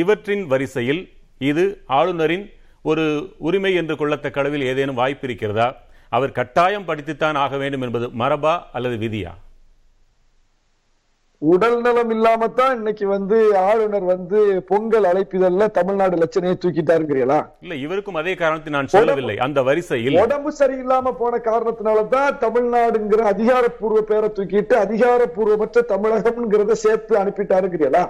[0.00, 1.02] இவற்றின் வரிசையில்
[1.50, 1.64] இது
[1.98, 2.46] ஆளுநரின்
[2.90, 3.04] ஒரு
[3.48, 5.68] உரிமை என்று கொள்ளத்தக்க அளவில் ஏதேனும் வாய்ப்பு இருக்கிறதா?
[6.16, 9.32] அவர் கட்டாயம் படித்துத்தான் ஆக வேண்டும் என்பது மரபா அல்லது விதியா?
[11.42, 14.38] உடல் நலம் இல்லாமத்தான் இன்னைக்கு வந்து ஆளுநர் வந்து
[14.70, 17.36] பொங்கல் அழைப்பிதழ்ல தமிழ்நாடு லட்சணையை தூக்கிட்டாருங்கிறீங்களா?
[17.60, 19.36] இல்ல இவருக்கும் அதே காரணத்தை நான் சொல்லவில்லை.
[19.46, 28.04] அந்த வரிசையில் உடம்பு சரியில்லாம போன காரணத்தினாலதான் தமிழ்நாடுங்கிற அதிகாரப்பூர்வ பேரை தூக்கிட்டு அதிகாரப்பூர்வமற்ற தமிழகம்ங்கிறத சேர்த்து அனுப்பிட்டாருங்கிறீங்களா?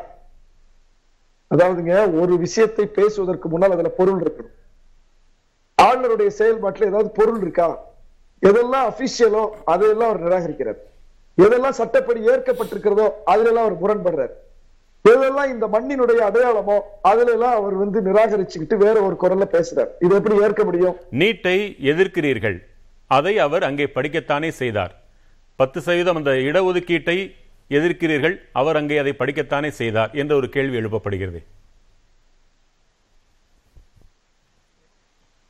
[1.50, 4.54] அதாவதுங்க ஒரு விஷயத்தை பேசுவதற்கு முன்னால் அதுல பொருள் இருக்கணும்.
[5.78, 7.68] ஆளுநருடைய செயல்பாட்டுல ஏதாவது பொருள் இருக்கா?
[8.42, 10.80] எதெல்லாம் அபிஷியலோ அதையெல்லாம் அவர் நிராகரிக்கிறார்.
[11.44, 14.32] எதெல்லாம் சட்டப்படி ஏற்கப்பட்டிருக்கிறதோ அதுல எல்லாம் அவர் முரண்படுறார்.
[15.10, 16.76] எதெல்லாம் இந்த மண்ணினுடைய அடையாளமோ
[17.10, 19.90] அதுல எல்லாம் அவர் வந்து நிராகரிச்சுக்கிட்டு வேற ஒரு குரல்ல பேசுறார்.
[20.04, 20.96] இது எப்படி ஏற்க முடியும்?
[21.20, 21.58] நீட்டை
[21.92, 22.56] எதிர்க்கிறீர்கள்.
[23.16, 24.94] அதை அவர் அங்கே படிக்கத்தானே செய்தார்.
[25.60, 27.18] பத்து சதவீதம் அந்த இடஒதுக்கீட்டை
[27.78, 28.34] எதிர்க்கிறீர்கள்.
[28.60, 31.40] அவர் அங்கே அதை படிக்கத்தானே செய்தார் என்ற ஒரு கேள்வி எழுப்பப்படுகிறது.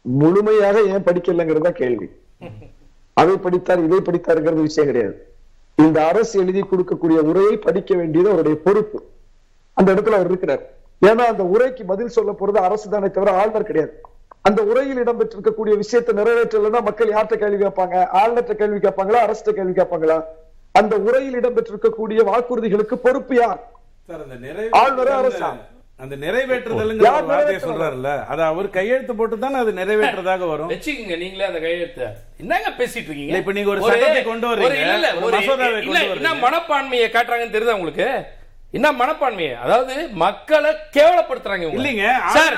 [0.05, 2.09] முழுமையாக ஏன் படிக்கலங்கிறதா கேள்வி.
[3.23, 5.17] அதை படித்தார் இதை படித்தாருங்கிறது விஷயம் கிடையாது.
[5.85, 8.99] இந்த அரசு எழுதி கொடுக்கக்கூடிய உரையை படிக்க வேண்டியது அவருடைய பொறுப்பு.
[9.75, 10.63] அந்த இடத்துல அவர் இருக்கிறார்.
[11.07, 13.93] ஏன்னா அந்த உரைக்கு பதில் சொல்ல போறது அரசு தானே தவிர ஆளுநர் கிடையாது.
[14.49, 17.97] அந்த உரையில் இடம்பெற்றிருக்கக்கூடிய விஷயத்தை நிறைவேற்றலைன்னா மக்கள் யார்கிட்ட கேள்வி கேட்பாங்க?
[18.21, 19.21] ஆளுநர்கிட்ட கேள்வி கேட்பாங்களா?
[19.27, 20.19] அரசு கேள்வி கேட்பாங்களா?
[20.81, 23.61] அந்த உரையில் இடம்பெற்றிருக்கக்கூடிய வாக்குறுதிகளுக்கு பொறுப்பு யார்?
[24.81, 25.51] ஆளுநரே அரசா?
[26.01, 27.55] அந்த நிறைவேற்றுறது?
[27.63, 32.03] சொல்றாருல்ல அது அவர் கையெழுத்து போட்டு தானே அது நிறைவேற்றதாக வரும் வச்சுக்கோங்க நீங்களே அந்த கையெழுத்த
[32.43, 34.83] என்னங்க பேசிட்டு இருக்கீங்க இப்ப நீங்க ஒரு சட்டத்தை கொண்டு கொண்டு
[36.17, 36.35] என்ன.
[36.45, 38.09] மனப்பான்மையை காட்டுறாங்கன்னு தெரியுதா உங்களுக்கு
[38.75, 41.69] என்ன மனப்பான்மையை அதாவது மக்களை கேவலப்படுத்துறாங்க.
[41.77, 42.55] இல்லைங்க சார்.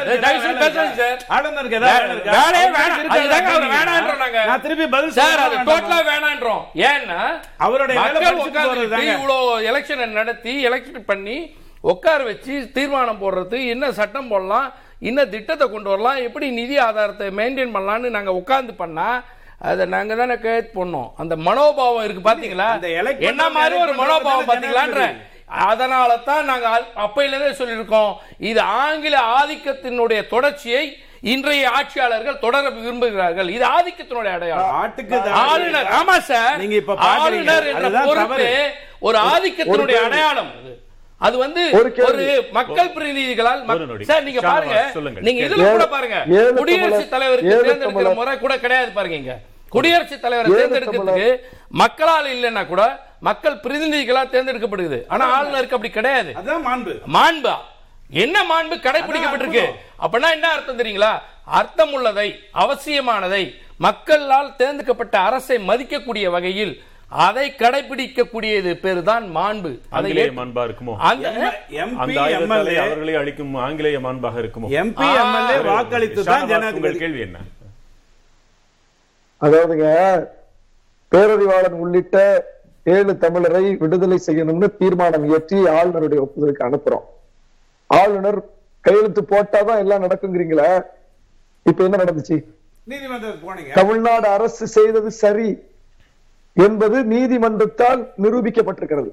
[4.48, 5.56] நான் திருப்பி பதில் சார் அது?
[5.68, 7.20] டோட்டலா வேணான்றோம் ஏன்னா
[7.58, 9.14] அவருடைய மக்கள் படிச்சுட்டு உட்கார்ந்துட்டு போறதுதாங்க.
[9.16, 9.38] இவ்வளோ
[9.70, 11.38] எலெக்ஷனை நடத்தி எலெக்ஷன் பண்ணி
[11.84, 14.68] உட்கார வச்சு தீர்மானம் போடுறது என்ன சட்டம் போடலாம்
[15.02, 19.08] என்ன திட்டத்தை கொண்டு வரலாம் எப்படி நிதி ஆதாரத்தை மெயின்டைன் பண்ணலாம்னு நாங்க உட்கார்ந்து பண்ணா
[19.62, 25.02] அதை நாங்க தானே கேட் பண்ணோம் அந்த மனோபாவம் இருக்கு பாத்தீங்களா elect என்ன மாதிரி ஒரு மனோபாவம் பாத்தீங்களான்ற.
[25.66, 28.12] அதனால தான் நாங்க அ- அப்பையிலிருந்தே சொல்லியிருக்கோம்
[28.42, 30.84] இது ஆங்கில ஆதிக்கத்தினுடைய தொடர்ச்சியை
[31.26, 37.50] இன்றைய ஆட்சியாளர்கள் தொடர விரும்புகிறார்கள் இது ஆதிக்கத்தினுடைய அடையாளம் ஆட்டுக்கு ஆளுநர் ஆமா சார் நீங்க இப்ப பாக்குறீங்க.
[37.50, 38.46] ஆளுநர் என்ற பொறுப்பு.
[39.00, 39.98] ஒரு ஆதிக்கத்தினுடைய.
[40.06, 40.52] அடையாளம்
[41.26, 41.36] அது.
[41.42, 41.62] வந்து
[42.08, 42.20] ஒரு
[42.58, 43.62] மக்கள் பிரதிநிதிகளால்.
[44.10, 44.76] சார் நீங்க பாருங்க.
[45.26, 46.18] நீங்க இதுல கூட பாருங்க.
[46.60, 48.14] குடியரசுத் தலைவருக்கு தேர்ந்தெடுக்கிற.
[48.20, 49.34] முறை கூட கிடையாது பாருங்க இங்க.
[49.74, 51.26] குடியரசுத் தலைவரை தேர்ந்தெடுக்கிறதுக்கு
[51.82, 52.84] மக்களால் இல்லைன்னா கூட
[53.28, 54.98] மக்கள் பிரதிநிதிகளா தேர்ந்தெடுக்கப்படுகிறது.
[55.14, 56.30] ஆனா ஆளுநருக்கு அப்படி கிடையாது.
[56.68, 56.94] மாண்பு.
[57.16, 57.54] மாண்பா?
[58.24, 58.76] என்ன மாண்பு?
[58.86, 59.64] கடைபிடிக்கப்பட்டிருக்கு
[60.04, 61.12] அப்படின்னா என்ன அர்த்தம் தெரியுங்களா?
[61.58, 62.28] அர்த்தம் உள்ளதை
[62.62, 63.42] அவசியமானதை
[63.86, 66.72] மக்களால் தேர்ந்தெடுக்கப்பட்ட அரசை மதிக்கக்கூடிய வகையில்
[67.12, 70.92] அதை கடைபிடிக்கக்கூடியது பேர் தான் மாண்பு ஆங்கிலேய மாண்பா இருக்குமோ?
[72.82, 74.68] அவர்களை அளிக்கும் ஆங்கிலேய மாண்பாக இருக்குமோ?
[74.80, 76.46] எம்பி எம்எல்ஏ வாக்களித்து தான்
[77.00, 77.38] கேள்வி என்ன?
[79.40, 79.88] அதாவதுங்க
[81.12, 82.16] பேரறிவாளன் உள்ளிட்ட
[82.86, 87.06] ஏழு தமிழரை விடுதலை செய்யணும்னு தீர்மானம் இயற்றி ஆளுநருடைய ஒப்புதலுக்கு அனுப்புறோம்.
[87.90, 88.38] ஆளுநர்
[88.84, 90.68] கையெழுத்து போட்டாதான் எல்லாம் நடக்குங்கிறீங்களா
[91.66, 92.36] இப்ப என்ன நடந்துச்சு?
[93.80, 95.48] தமிழ்நாடு அரசு செய்தது சரி.
[96.64, 99.08] என்பது நீதிமன்றத்தால் நிரூபிக்கப்பட்டிருக்கிறது.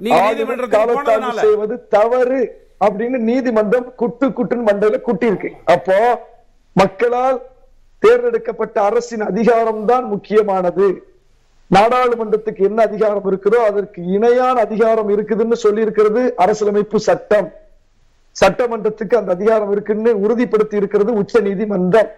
[0.77, 1.43] காலத்தாழ்வு.
[1.45, 2.39] செய்வது தவறு
[2.85, 5.99] அப்படின்னு நீதிமன்றம் குட்டு குட்டுன்னு மண்டையில குட்டி இருக்கு அப்போ
[6.75, 7.37] மக்களால்
[8.03, 10.87] தேர்ந்தெடுக்கப்பட்ட அரசின் அதிகாரம் தான் முக்கியமானது.
[11.75, 17.49] நாடாளுமன்றத்துக்கு என்ன அதிகாரம் இருக்குதோ அதற்கு இணையான அதிகாரம் இருக்குதுன்னு சொல்லி இருக்கிறது அரசியலமைப்பு சட்டம்.
[18.35, 22.11] சட்டமன்றத்துக்கு அந்த அதிகாரம் இருக்குன்னு உறுதிப்படுத்தி இருக்கிறது உச்ச நீதிமன்றம்.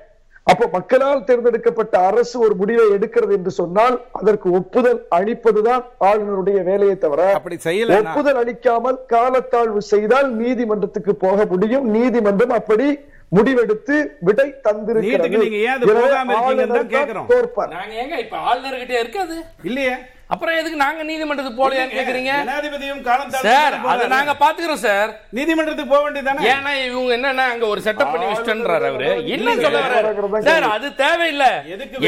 [0.50, 7.22] அப்போ மக்களால் தேர்ந்தெடுக்கப்பட்ட அரசு ஒரு முடிவை எடுக்கிறது என்று சொன்னால் அதற்கு ஒப்புதல் அளிப்பதுதான் ஆளுநருடைய வேலையை தவிர
[7.34, 11.88] அப்படி செய்யலைன்னா- ஒப்புதல் அளிக்காமல் காலத்தாழ்வு செய்தால் நீதிமன்றத்துக்கு போக முடியும்.
[11.92, 12.88] நீதிமன்றம் அப்படி
[13.32, 15.10] முடிவெடுத்து விடை தந்திருக்கிறது.
[15.10, 17.28] நீட்டுக்கு நீங்க ஏன் அது எனவே போகாம இருக்கீங்கன்னு தான் ஆளுநர் தான் கேட்கிறோம்.
[17.32, 19.94] தோற்பார் நாங்க ஏங்க இப்ப ஆளுநர்கிட்ட இருக்காது இல்லையே.
[20.34, 22.32] அப்புறம் எதுக்கு நாங்க நீதிமன்றத்துக்கு போலையான்னு கேக்குறீங்க?
[22.40, 23.76] ஜனாதிபதியும் காலம் சார்.
[23.86, 25.12] அதை நாங்க பாத்துக்கிறோம் சார்.
[25.30, 29.08] நீதிமன்றத்துக்கு போக வேண்டியதானே ஏன்னா இவங்க என்னன்னா அங்க ஒரு செட்டப் பண்ணி வச்சுன்றாரு அவரு.
[29.36, 29.62] இல்லைங்க.
[29.62, 31.48] சொல்ல வர்றாரு சார் அது தேவையில்ல.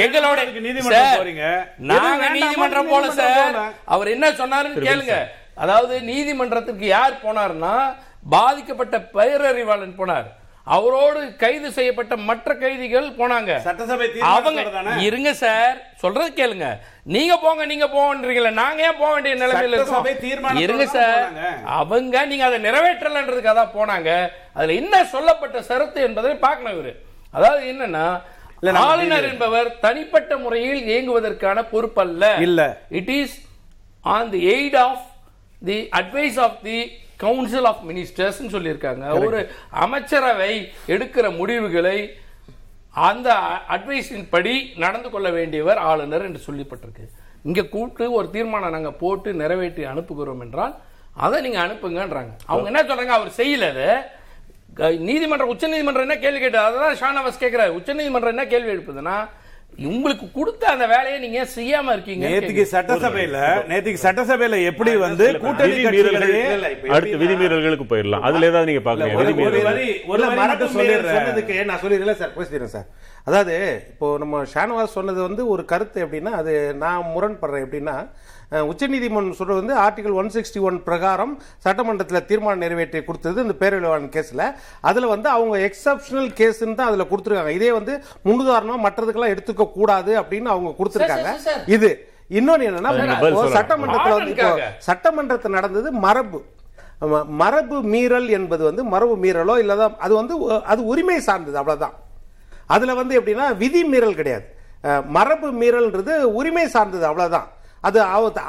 [0.03, 1.72] எங்களோட நீதிமன்றம்?
[1.78, 3.57] நாங்க நீதிமன்றம் போல சார்.
[3.86, 5.17] அவர் என்ன சொன்னாருன்னு கேளுங்க.
[5.55, 7.74] அதாவது நீதிமன்றத்திற்கு யார் போனார்னா
[8.30, 10.30] பாதிக்கப்பட்ட பேரறிவாளன் போனார்.
[10.63, 13.51] அவரோடு கைது செய்யப்பட்ட மற்ற கைதிகள் போனாங்க.
[13.57, 14.61] சட்டசபை அவங்க?
[14.99, 15.78] இருங்க சார்.
[15.95, 16.67] சொல்றது கேளுங்க.
[17.03, 20.05] நீங்க போங்க நீங்க போங்கன்றீங்களா நாங்க ஏன் போக வேண்டிய நிலைமையில இருக்கோம்?
[20.57, 21.31] இருங்க சார்.
[21.65, 24.29] அவங்க நீங்க அதை நிறைவேற்றலன்றதுக்காக தான் போனாங்க.
[24.53, 26.95] அதுல என்ன சொல்லப்பட்ட சரத்து என்பதை பார்க்கணும் இவரு.
[27.31, 28.21] அதாவது என்னன்னா
[28.73, 32.39] ஆளுநர் என்பவர் தனிப்பட்ட முறையில் இயங்குவதற்கான பொறுப்பல்ல.
[32.39, 32.81] இல்ல.
[32.89, 33.41] It is
[34.01, 35.05] on the aid of
[35.65, 39.25] the advice of the council of ministers சொல்லியிருக்காங்க.
[39.25, 42.15] ஒரு அமைச்சரவை எடுக்கிற முடிவுகளை
[42.93, 43.29] அந்த
[43.75, 47.05] அட்வைஸின் படி நடந்து கொள்ள வேண்டியவர் ஆளுநர் என்று சொல்லப்பட்டிருக்கு.
[47.43, 50.73] இங்கே கூப்பிட்டு ஒரு தீர்மானம் நாங்கள் போட்டு நிறைவேற்றி அனுப்புகிறோம் என்றால்
[51.25, 52.33] அதை நீங்கள் அனுப்புங்கன்றாங்க.
[52.51, 53.13] அவங்க என்ன சொல்றாங்க?
[53.19, 53.87] அவர் செய்யல அதை.
[55.09, 56.67] நீதிமன்றம் உச்சநீதிமன்றம் என்ன கேள்வி கேட்டது?
[56.67, 59.15] அதான் ஷானவாஸ் கேட்குறாரு உச்சநீதிமன்றம் என்ன கேள்வி எழுப்புதுன்னா
[59.80, 63.38] உங்களுக்கு கொடுத்த அந்த வேலையை நீங்க செய்யாம இருக்கீங்க நேத்துக்கு சட்டசபையில
[63.69, 65.78] நேத்துக்கு சட்டசபையில எப்படி வந்து கூட்டணி
[66.74, 68.26] இப்ப அடுத்து விதிமீறல்களுக்கு போயிடலாம்.
[68.30, 68.84] அதுல ஏதாவது நீங்க
[69.15, 69.69] ஒரு விதிமீறல்
[70.11, 70.22] ஒரு
[70.76, 71.15] சொல்லிடுறேன்.
[71.17, 72.36] சொன்னதுக்கு நான் சொல்லிடுறேன் சார்.
[72.38, 72.88] பேசிடுறேன் சார்.
[73.30, 73.55] அதாவது
[73.91, 76.53] இப்போ நம்ம ஷானவாஸ் சொன்னது வந்து ஒரு கருத்து எப்படின்னா அது
[76.84, 77.95] நான் முரண்படுறேன் எப்படின்னா
[78.69, 81.33] உச்சநீதிமன்றம் சொல்றது வந்து ஆர்டிகல் ஒன் சிக்ஸ்டி ஒன் பிரகாரம்
[81.65, 84.45] சட்டமன்றத்தில் தீர்மானம் நிறைவேற்றி கொடுத்தது இந்த பேரழிவான கேஸில்.
[84.89, 87.53] அதில் வந்து அவங்க எக்ஸப்ஷனல் கேஸ்ன்னு தான் அதில் கொடுத்துருக்காங்க.
[87.59, 87.93] இதே வந்து
[88.27, 91.31] முன்னுதாரணமாக மற்றதுக்கெல்லாம் எடுத்துக்க கூடாது அப்படின்னு அவங்க கொடுத்துருக்காங்க.
[91.75, 91.91] இது
[92.39, 92.91] இன்னொன்னு என்னன்னா.
[93.57, 94.49] சட்டமன்றத்தில் வந்து இப்போ.
[94.89, 96.41] சட்டமன்றத்தில் நடந்தது மரபு.
[97.41, 100.33] மரபு மீறல் என்பது வந்து மரபு மீறலோ இல்லதான் அது வந்து
[100.73, 101.95] அது உரிமை சார்ந்தது அவ்வளவுதான்.
[102.75, 104.45] அதுல வந்து எப்படின்னா விதி மீறல் கிடையாது.
[105.17, 107.49] மரபு மீறல்ன்றது உரிமை சார்ந்தது அவ்வளவுதான்.
[107.84, 107.99] அது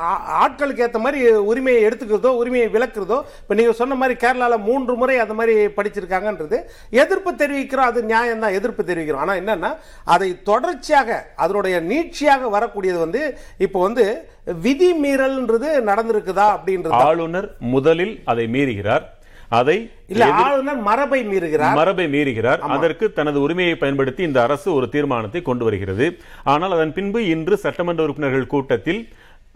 [0.07, 5.17] ஆ- ஆட்களுக்கு ஏற்ற மாதிரி உரிமையை எடுத்துக்கிறதோ உரிமையை விளக்குறதோ இப்போ நீங்கள் சொன்ன மாதிரி கேரளாவில் மூன்று முறை
[5.19, 6.59] அந்த மாதிரி படிச்சிருக்காங்கன்றது
[6.97, 9.23] எதிர்ப்பு தெரிவிக்கிறோம் அது நியாயம் தான் எதிர்ப்பு தெரிவிக்கிறோம்.
[9.23, 9.71] ஆனால் என்னென்னா
[10.07, 13.23] அதை தொடர்ச்சியாக அதனுடைய நீட்சியாக வரக்கூடியது வந்து
[13.59, 14.07] இப்போ வந்து
[14.61, 19.05] விதி மீறல்ன்றது நடந்திருக்குதா அப்படின்றது ஆளுநர் முதலில் அதை மீறுகிறார்.
[19.59, 19.77] அதை
[20.89, 21.77] மரபை மீறுகிறார்.
[21.81, 22.61] மரபை மீறுகிறார்.
[22.77, 26.07] அதற்கு தனது உரிமையை பயன்படுத்தி இந்த அரசு ஒரு தீர்மானத்தை கொண்டு வருகிறது.
[26.53, 29.03] ஆனால் அதன் பின்பு இன்று சட்டமன்ற உறுப்பினர்கள் கூட்டத்தில்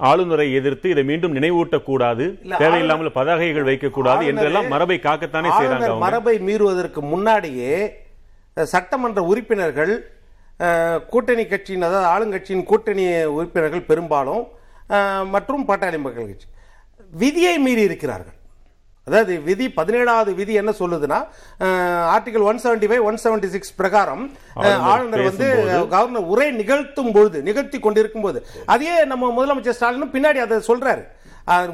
[0.09, 2.25] ஆளுநரை எதிர்த்து இதை மீண்டும் நினைவூட்டக்கூடாது
[2.63, 7.77] தேவையில்லாமல் பதாகைகள் வைக்கக்கூடாது என்றெல்லாம் மரபை காக்கத்தானே செய்யறாங்க மரபை மீறுவதற்கு முன்னாடியே
[8.75, 9.95] சட்டமன்ற உறுப்பினர்கள்
[11.13, 13.05] கூட்டணி கட்சியின் அதாவது ஆளுங்கட்சியின் கூட்டணி
[13.39, 14.45] உறுப்பினர்கள் பெரும்பாலும்
[15.35, 16.49] மற்றும் பாட்டாளி மக்கள் கட்சி.
[17.23, 18.36] விதியை மீறி இருக்கிறார்கள்.
[19.07, 21.19] அதாவது விதி பதினேழாவது விதி என்ன சொல்லுதுன்னா
[22.15, 24.25] article one seventy five one seventy six பிரகாரம்
[24.93, 25.49] ஆளுநர் வந்து
[25.93, 28.41] கவர்னர் உரை நிகழ்த்தும் பொழுது நிகழ்த்தி கொண்டிருக்கும் போது
[28.75, 31.05] அதையே நம்ம முதலமைச்சர் ஸ்டாலினும் பின்னாடி அதை சொல்றாரு.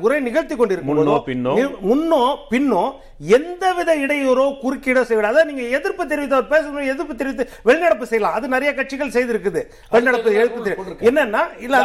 [0.02, 0.90] உரை நிகழ்த்தி கொண்டிருக்கும்
[1.82, 2.82] முன்னோ, பின்னோ.
[3.32, 8.72] எந்தவித இடையூறோ குறுக்கீடோ செய்யக்கூடாது அதாவது நீங்க எதிர்ப்பு தெரிவித்தவர் பேசணும் எதிர்ப்பு தெரிவித்து வெளிநடப்பு செய்யலாம் அது நிறைய
[8.74, 9.62] கட்சிகள் செய்திருக்கு
[9.92, 10.84] வெளிநடப்பு எதிர்ப்பு.
[11.08, 11.76] என்னன்னா இல்ல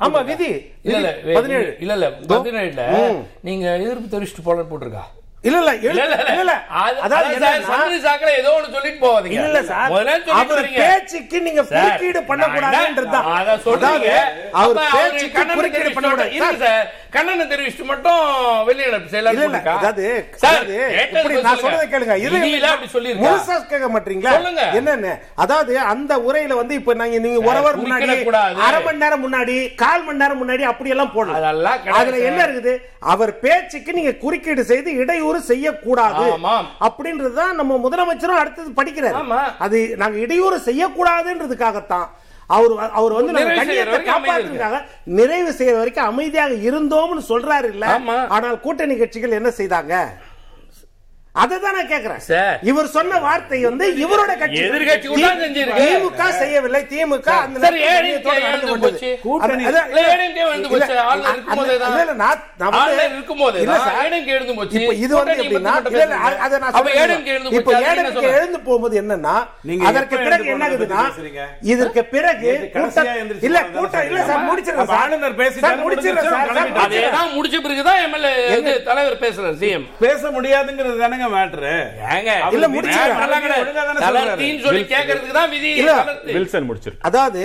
[0.00, 0.20] ஆமா?
[0.30, 0.50] விதி
[0.84, 2.34] இல்ல இல்ல விதி, பதினேழு இல்ல இல்ல இதோ.
[2.34, 2.84] பதினேழுல.
[3.42, 5.04] நீங்க எதிர்ப்பு தெரிவிச்சுட்டு போல போட்டிருக்கா
[5.44, 6.16] இல்ல இல்ல இல்ல, இல்ல, இல்ல.
[6.22, 6.54] இல்ல, இல்ல.
[6.78, 9.36] அது- அதாவது சாக்கடை ஏதோ ஒண்ணு சொல்லிட்டு போவாதீங்க.
[9.40, 9.92] இல்ல சார்
[10.32, 10.66] அவர்.
[10.80, 14.10] பேச்சுக்கு நீங்க குறுக்கீடு பண்ணக்கூடாதுன்றது தான் நான் அதான் சொல்றீங்க.
[14.54, 16.84] அவர் பேச்சுக்கு குறுக்கீடு தெரிவிச்சு பண்ணக்கூடாது இருக்கு சார்.
[17.14, 18.20] கண்ணனை தெரிவிச்சுட்டு மட்டும்
[18.66, 19.60] வெளியிட செயலாளர் இல்ல, இல்ல?
[19.76, 20.04] அதாவது
[20.42, 20.66] சார்,
[21.04, 21.62] இப்படி நான்.
[21.62, 23.24] சொல்றதை கேளுங்க இது விதியில அப்படி சொல்லியிருக்கா?
[23.26, 24.66] முழுசா கேட்க மாட்டீங்களா சொல்லுங்க.
[24.78, 28.10] என்னன்னு அதாவது அந்த உரையில வந்து இப்ப நாங்க நீங்க உறவர் முன்னாடி.
[28.66, 31.40] அரை மணி நேரம் முன்னாடி கால் மணி நேரம் முன்னாடி அப்படி எல்லாம் போடலாம்
[31.96, 32.22] அதுல.
[32.28, 32.76] என்ன இருக்குது
[33.10, 36.66] அவர் பேச்சுக்கு நீங்க குறுக்கீடு செய்து இடையூறு செய்யக்கூடாது ஆமாம்.
[36.80, 39.16] அப்படின்றதுதான் நம்ம முதலமைச்சரும் அடுத்தது படிக்கிறார்.
[39.58, 42.08] அது நாங்க இடையூறு செய்யக்கூடாதுன்றதுக்காகத்தான்
[42.50, 44.78] அவர் அவர் வந்து நம்ம கண்ணியத்தை காப்பாற்றுறதுக்காக
[45.18, 47.84] நிறைவு செய்யற வரைக்கும் அமைதியாக இருந்தோம்னு சொல்றாரு இல்ல.
[48.28, 49.94] ஆனால் கூட்டணி கட்சிகள் என்ன செய்தாங்க
[51.34, 52.22] அதை தான் நான் கேக்குறேன்.
[52.28, 52.56] சார்.
[52.70, 54.56] இவர் சொன்ன வார்த்தை வந்து இவரோட கட்சி
[55.42, 55.82] செஞ்சிருக்கு.
[55.82, 56.80] திமுக செய்யவில்லை.
[56.92, 57.28] திமுக
[57.90, 58.18] எழுந்து
[58.62, 58.72] தான்.
[62.62, 62.72] தான்.
[68.66, 69.36] போகும்போது என்னன்னா
[69.90, 71.04] அதற்கு பிறகு என்ன ஆகுதுன்னா?
[71.72, 72.50] இதற்கு பிறகு
[73.48, 74.42] இல்ல கூட்டம் இல்ல சார்
[74.80, 74.98] சார்.
[75.00, 75.78] ஆளுநர் பேசிட்டாரு.
[76.84, 78.34] அதேதான் முடிச்ச பிறகுதான் எம்எல்ஏ
[78.90, 81.72] தலைவர் பேசுறாரு சிஎம் பேச முடியாதுங்கிறது தானங்க மேட்ரு
[82.10, 83.16] ஏங்க இல்ல, விதி- முடிச்சிருங்க.
[83.18, 83.64] அதெல்லாம் கிடையாது.
[83.64, 85.92] ஒழுங்கா தானே தளர்த்தின்னு சொல்லி கேட்கறதுக்கு தான் விதி இல்ல.
[86.00, 86.32] தளர்த்தி.
[86.36, 87.42] வில்சன் முடிச்சிருக்கு அதாவது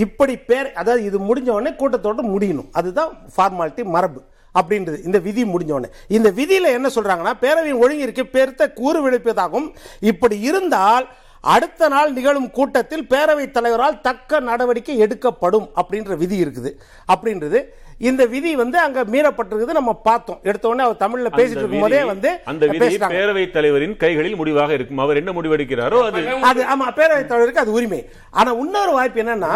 [0.00, 4.20] இப்படி பேர் அதாவது இது முடிஞ்ச உடனே கூட்டத்தோட முடியணும் அதுதான் ஃபார்மாலிட்டி மரபு
[4.54, 9.68] அப்படின்றது இந்த விதி முடிஞ்ச உடனே இந்த விதியில என்ன சொல்றாங்கன்னா பேரவையின் ஒழுங்கிற்கு பெருத்த கூறு விளைப்பதாகும்
[10.08, 11.06] இப்படி இருந்தால்
[11.44, 16.70] அடுத்த நாள் நிகழும் கூட்டத்தில் பேரவைத் தலைவரால் தக்க நடவடிக்கை எடுக்கப்படும் அப்படின்ற விதி இருக்குது
[17.08, 17.60] அப்படின்றது
[18.00, 20.38] இந்த விதி வந்து அங்க மீறப்பட்டிருக்குது நம்ம பார்த்தோம்.
[20.42, 22.86] எடுத்த உடனே அவர் தமிழ்ல பேசிட்டு இருக்கும் போதே வந்து அந்த விதி.
[23.14, 24.98] பேரவைத் தலைவரின் கைகளில் முடிவாக இருக்கும்.
[24.98, 28.00] அவர் என்ன முடிவெடுக்கிறாரோ அது அது ஆமா பேரவைத் தலைவருக்கு அது உரிமை.
[28.30, 29.52] ஆனா இன்னொரு வாய்ப்பு என்னன்னா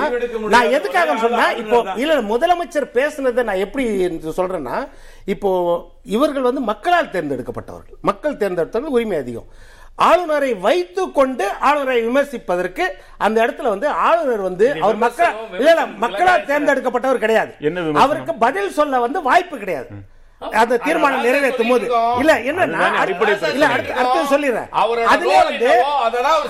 [0.56, 1.80] நான் எதுக்காக சொன்னா இப்போ.
[1.96, 3.84] இல்ல முதலமைச்சர் பேசுனதை நான் எப்படி
[4.40, 4.78] சொல்றேன்னா
[5.24, 5.50] இப்போ
[6.16, 7.98] இவர்கள் வந்து மக்களால் தேர்ந்தெடுக்கப்பட்டவர்கள்.
[8.00, 9.48] மக்கள் தேர்ந்தெடுத்தவர்கள் உரிமை அதிகம்.
[9.98, 12.84] ஆளுநரை வைத்துக் கொண்டு ஆளுநரை விமர்சிப்பதற்கு
[13.18, 15.30] அந்த இடத்துல வந்து ஆளுநர் வந்து அவர் மக்கள்
[15.60, 16.46] இல்ல மக்களால்.
[16.46, 17.84] தேர்ந்தெடுக்கப்பட்டவர் கிடையாது என்ன?
[18.00, 19.88] அவருக்கு பதில் சொல்ல வந்து வாய்ப்பு கிடையாது
[20.56, 21.84] அந்த தீர்மானம் நிறைவேற்றும் போது.
[22.20, 25.70] இல்ல அதுதான் அடிப்படை அடுத்து- இல்ல அடுத்து சொல்லிடுறேன் அவரோட அதுலயே வந்து.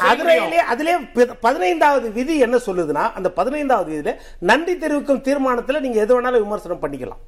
[0.09, 0.41] அதுலயே
[0.73, 0.97] அதுலயே
[1.43, 4.15] பதினைந்தாவது விதி என்ன சொல்லுதுன்னா அந்த பதினைந்தாவது விதியில
[4.45, 7.23] நன்றி தெரிவிக்கும் தீர்மானத்துல நீங்க எது வேணாலும் விமர்சனம் பண்ணிக்கலாம்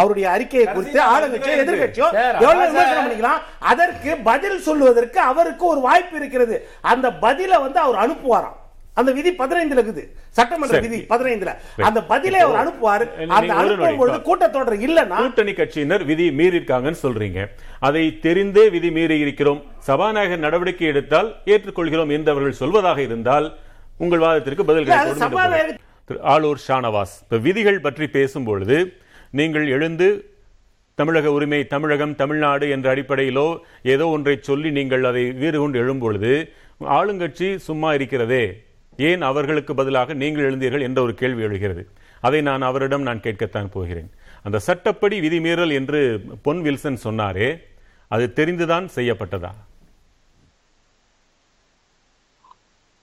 [0.00, 2.08] அவருடைய அறிக்கையை குறித்து கடைசியா ஆளுங்கட்சியோ எதிர்கட்சியோ
[2.44, 3.02] எவ்வளவு விமர்சனம்.
[3.02, 3.42] பண்ணிக்கலாம்?
[3.72, 6.56] அதற்கு பதில் சொல்வதற்கு அவருக்கு ஒரு வாய்ப்பு இருக்கிறது.
[6.94, 8.56] அந்த பதில வந்து அவர் அனுப்புவாராம்.
[9.00, 10.04] அந்த விதி பதினைந்துல இருக்குது.
[10.36, 10.78] சட்டமன்ற.
[10.84, 11.50] விதி பதினைந்துல.
[11.88, 13.04] அந்த பதிலை அவர் அனுப்புவார்.
[13.38, 13.98] அந்த அனுப்பும்.
[14.00, 17.42] பொழுது கூட்டத்தொடர் இல்லைன்னா கூட்டணி கட்சியினர் விதி மீறியிருக்காங்கன்னு சொல்றீங்க.
[17.88, 19.60] அதை தெரிந்தே விதி மீறி இருக்கிறோம்.
[19.88, 23.48] சபாநாயகர் நடவடிக்கை எடுத்தால் ஏற்றுக்கொள்கிறோம் என்று அவர்கள் சொல்வதாக இருந்தால்
[24.04, 24.90] உங்கள் வாதத்திற்கு பதில்
[26.34, 27.14] ஆளூர் ஷானவாஸ்.
[27.24, 28.76] இப்ப விதிகள் பற்றி பேசும்பொழுது
[29.30, 30.08] நீங்கள் எழுந்து
[30.94, 33.48] தமிழக உரிமை தமிழகம் தமிழ்நாடு என்ற அடிப்படையிலோ
[33.82, 36.32] ஏதோ ஒன்றை சொல்லி நீங்கள் அதை வீறு கொண்டு எழும்பொழுது
[36.80, 38.44] ஆளுங்கட்சி சும்மா இருக்கிறதே.
[38.96, 41.82] ஏன் அவர்களுக்கு பதிலாக நீங்கள் எழுந்தீர்கள் என்ற ஒரு கேள்வி எழுகிறது.
[42.20, 44.10] அதை நான் அவரிடம் நான் கேட்கத்தான் போகிறேன்.
[44.42, 46.00] அந்த சட்டப்படி விதிமீறல் என்று
[46.42, 47.48] பொன் வில்சன் சொன்னாரே
[48.08, 49.52] அது தெரிந்துதான் செய்யப்பட்டதா?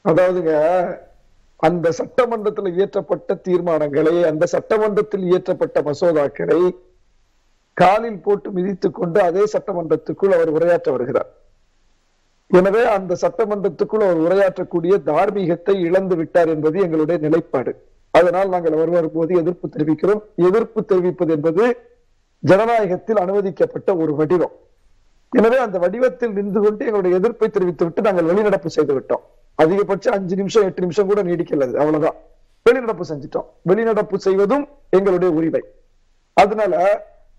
[0.06, 0.54] அதாவதுங்க
[1.68, 6.60] அந்த சட்டமன்றத்தில் இயற்றப்பட்ட தீர்மானங்களை அந்த சட்டமன்றத்தில் இயற்றப்பட்ட மசோதாக்களை
[7.82, 11.30] காலில் போட்டு மிதித்துக் கொண்டு அதே சட்டமன்றத்துக்குள் அவர் உரையாற்ற வருகிறார்.
[12.52, 17.72] எனவே அந்த சட்டமன்றத்துக்குள் அவர் உரையாற்றக்கூடிய தார்மீகத்தை இழந்து விட்டார் என்பது எங்களுடைய நிலைப்பாடு.
[18.14, 20.22] அதனால் நாங்கள் அவர் வரும்போது எதிர்ப்பு தெரிவிக்கிறோம்.
[20.50, 21.64] எதிர்ப்பு தெரிவிப்பது என்பது
[22.44, 24.56] ஜனநாயகத்தில் அனுமதிக்கப்பட்ட ஒரு வடிவம்.
[25.34, 29.24] எனவே அந்த வடிவத்தில் நின்று கொண்டு எங்களுடைய எதிர்ப்பை தெரிவித்து விட்டு நாங்கள் வெளிநடப்பு செய்து விட்டோம்
[29.64, 32.18] அதிகபட்சம் அஞ்சு நிமிஷம் எட்டு நிமிஷம் கூட நீடிக்கல அவ்வளவுதான்.
[32.66, 33.48] வெளிநடப்பு செஞ்சிட்டோம்.
[33.70, 34.66] வெளிநடப்பு செய்வதும்
[34.98, 35.62] எங்களுடைய உரிமை.
[36.34, 36.76] அதனால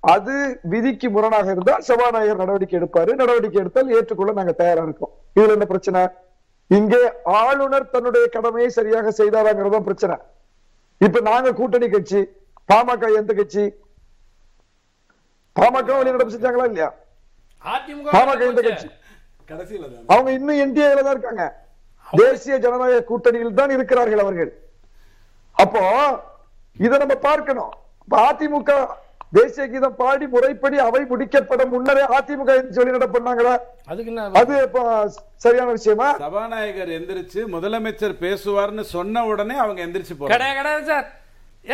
[0.00, 0.34] அது
[0.72, 3.10] விதிக்கு முரணாக இருந்தால் சபாநாயகர் நடவடிக்கை எடுப்பாரு.
[3.20, 5.12] நடவடிக்கை எடுத்தால் ஏற்றுக்கொள்ள நாங்க தயாரா இருக்கோம்.
[5.38, 6.02] இதுல என்ன பிரச்சனை?
[6.78, 7.00] இங்கே
[7.40, 10.16] ஆளுநர் தன்னுடைய கடமையை சரியாக செய்தாராங்கிறதும் பிரச்சனை.
[11.06, 12.20] இப்ப நாங்க கூட்டணி கட்சி
[12.72, 13.64] பாமக எந்த கட்சி?
[15.60, 16.88] பாமக வெளிநடப்பு செஞ்சாங்களா இல்லையா?
[18.16, 18.88] பாமக எந்த கட்சி?
[20.06, 21.44] அவங்க இன்னும் என்டிஏல தான் இருக்காங்க.
[22.06, 24.52] தேசிய ஜனநாயக கூட்டணியில் தான் இருக்கிறார்கள் அவர்கள்.
[25.56, 25.82] அப்போ
[26.76, 27.72] இத நம்ம பார்க்கணும்.
[28.08, 28.72] அதிமுக
[29.32, 33.54] தேசிய கீதம் பாடி முறைப்படி அவை முடிக்கப்பட முன்னரே அதிமுக வெளிநடப்பு பண்ணாங்களா
[33.90, 34.82] அதுக்கு என்ன அது இப்ப
[35.44, 36.08] சரியான விஷயமா?
[36.24, 40.52] சபாநாயகர் எந்திரிச்சு முதலமைச்சர் பேசுவார்னு சொன்ன உடனே அவங்க எந்திரிச்சு போறாங்க.
[40.60, 41.06] கிடையாது சார்.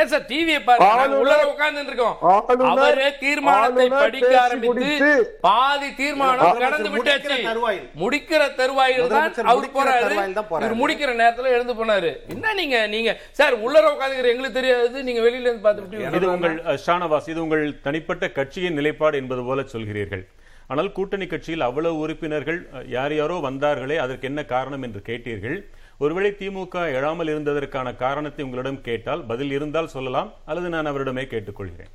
[0.00, 4.38] ஏன் சார் டிவியை பாருங்க நாங்க ஆளுநர் உள்ள உட்கார்ந்து இருக்கோம் ஆளுநர் அவரே தீர்மானத்தை ஆளுநர் படிக்க பேசி
[4.42, 5.10] ஆரம்பித்து முடித்து
[5.46, 7.48] பாதி தீர்மானம் முதலமைச்சர் கடந்து முடிக்கிற விட்டாச்சு.
[7.50, 7.86] தருவாயில்.
[8.02, 10.04] முடிக்கிற தருவாயில் தான் முதலமைச்சர் அவர் முடிக்கிற போறாரு.
[10.06, 10.64] தருவாயில் தான் போறாரு.
[10.66, 12.12] இவர் முடிக்கிற நேரத்துல எழுந்து போனாரு.
[12.34, 17.30] என்ன நீங்க நீங்க சார் உள்ளர உட்காந்துக்கிற எங்களுக்கு தெரியாது நீங்க வெளியில இருந்து பார்த்துட்டு இது உங்கள் ஷானவாஸ்
[17.34, 20.24] இது உங்கள் தனிப்பட்ட கட்சியின் நிலைப்பாடு என்பது போல சொல்கிறீர்கள்.
[20.72, 22.58] ஆனால் கூட்டணி கட்சியில் அவ்வளவு உறுப்பினர்கள்
[22.96, 25.58] யார் யாரோ வந்தார்களே அதற்கு என்ன காரணம் என்று கேட்டீர்கள்.
[25.98, 31.92] ஒருவேளை திமுக எழாமல் இருந்ததற்கான காரணத்தை உங்களிடம் கேட்டால் பதில் இருந்தால் சொல்லலாம் அல்லது நான் அவரிடமே கேட்டுக்கொள்கிறேன்.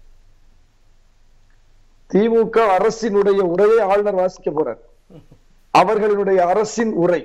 [2.14, 4.82] திமுக அரசினுடைய உரையை ஆளுநர் வாசிக்க போறார்.
[5.72, 7.22] அவர்களுடைய அரசின் உரை.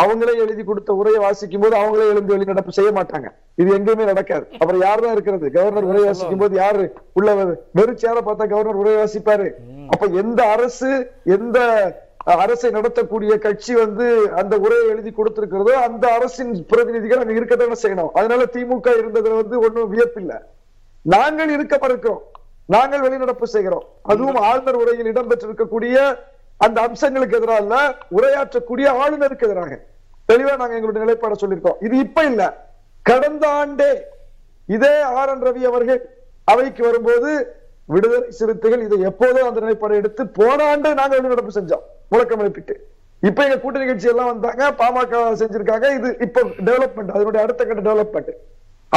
[0.00, 3.28] அவங்களே எழுதி கொடுத்த உரையை வாசிக்கும் போது அவங்களே எழுந்து வெளிநடப்பு செய்ய மாட்டாங்க.
[3.60, 4.46] இது எங்கேயுமே நடக்காது.
[4.58, 5.46] அப்புறம் யார் தான் இருக்கிறது?
[5.52, 6.84] கவர்னர் உரை வாசிக்கும் போது யாரு?
[7.12, 7.34] உள்ள
[7.78, 9.48] வெறும் சேர பார்த்தா கவர்னர் உரை வாசிப்பாரு.
[9.92, 10.90] அப்ப எந்த அரசு
[11.24, 11.58] எந்த
[12.34, 18.08] அரசை நடத்தக்கூடிய கட்சி வந்து அந்த உரையை எழுதி கொடுத்திருக்கிறதோ அந்த அரசின் பிரதிநிதிகள் அங்க இருக்கத்தான செய்யணும்.
[18.14, 20.38] அதனால திமுக இருந்ததுல வந்து ஒண்ணும் வியப்பில்லை.
[21.02, 22.22] நாங்கள் இருக்க
[22.66, 23.84] நாங்கள் வெளிநடப்பு செய்கிறோம்.
[24.02, 26.18] அதுவும் ஆளுநர் உரையில் இடம்பெற்றிருக்கக்கூடிய
[26.58, 29.84] அந்த அம்சங்களுக்கு எதிராக இல்ல உரையாற்றக்கூடிய ஆளுநருக்கு எதிராக.
[30.32, 31.84] தெளிவா நாங்க எங்களுடைய நிலைப்பாட சொல்லியிருக்கோம்.
[31.84, 32.64] இது இப்ப இல்ல.
[33.02, 34.00] கடந்த ஆண்டே
[34.66, 36.10] இதே ஆர் என் ரவி அவர்கள்
[36.44, 37.54] அவைக்கு வரும்போது
[37.86, 41.94] விடுதலை சிறுத்தைகள் இதை எப்போதும் அந்த நிலைப்பாடை எடுத்து போன ஆண்டு நாங்க வெளிநடப்பு செஞ்சோம்.
[42.12, 42.74] முழக்கம் எழுப்பிட்டு
[43.28, 45.86] இப்ப எங்க கூட்டணி கட்சி எல்லாம் வந்தாங்க பாமக செஞ்சிருக்காங்க.
[45.98, 48.32] இது இப்போ டெவலப்மெண்ட் அதனுடைய அடுத்த கட்ட டெவலப்மெண்ட்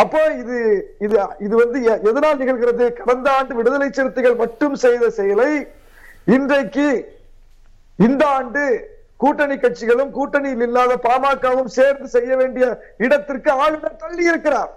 [0.02, 0.58] அப்போ இது
[1.06, 1.78] இது இது வந்து
[2.10, 2.86] எதனால் நிகழ்கிறது?
[3.00, 5.52] கடந்த ஆண்டு விடுதலை சிறுத்தைகள் மட்டும் செய்த செயலை
[6.36, 6.88] இன்றைக்கு
[8.08, 8.64] இந்த ஆண்டு
[9.24, 12.66] கூட்டணி கட்சிகளும் கூட்டணியில் இல்லாத பாமகவும் சேர்ந்து செய்ய வேண்டிய
[13.06, 14.72] இடத்திற்கு ஆளுநர் தள்ளி இருக்கிறார்.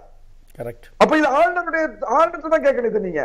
[0.58, 1.84] கரெக்ட் அப்ப இது ஆளுநருடைய
[2.16, 3.22] ஆளுநர் தான் கேட்கணும் நீங்க.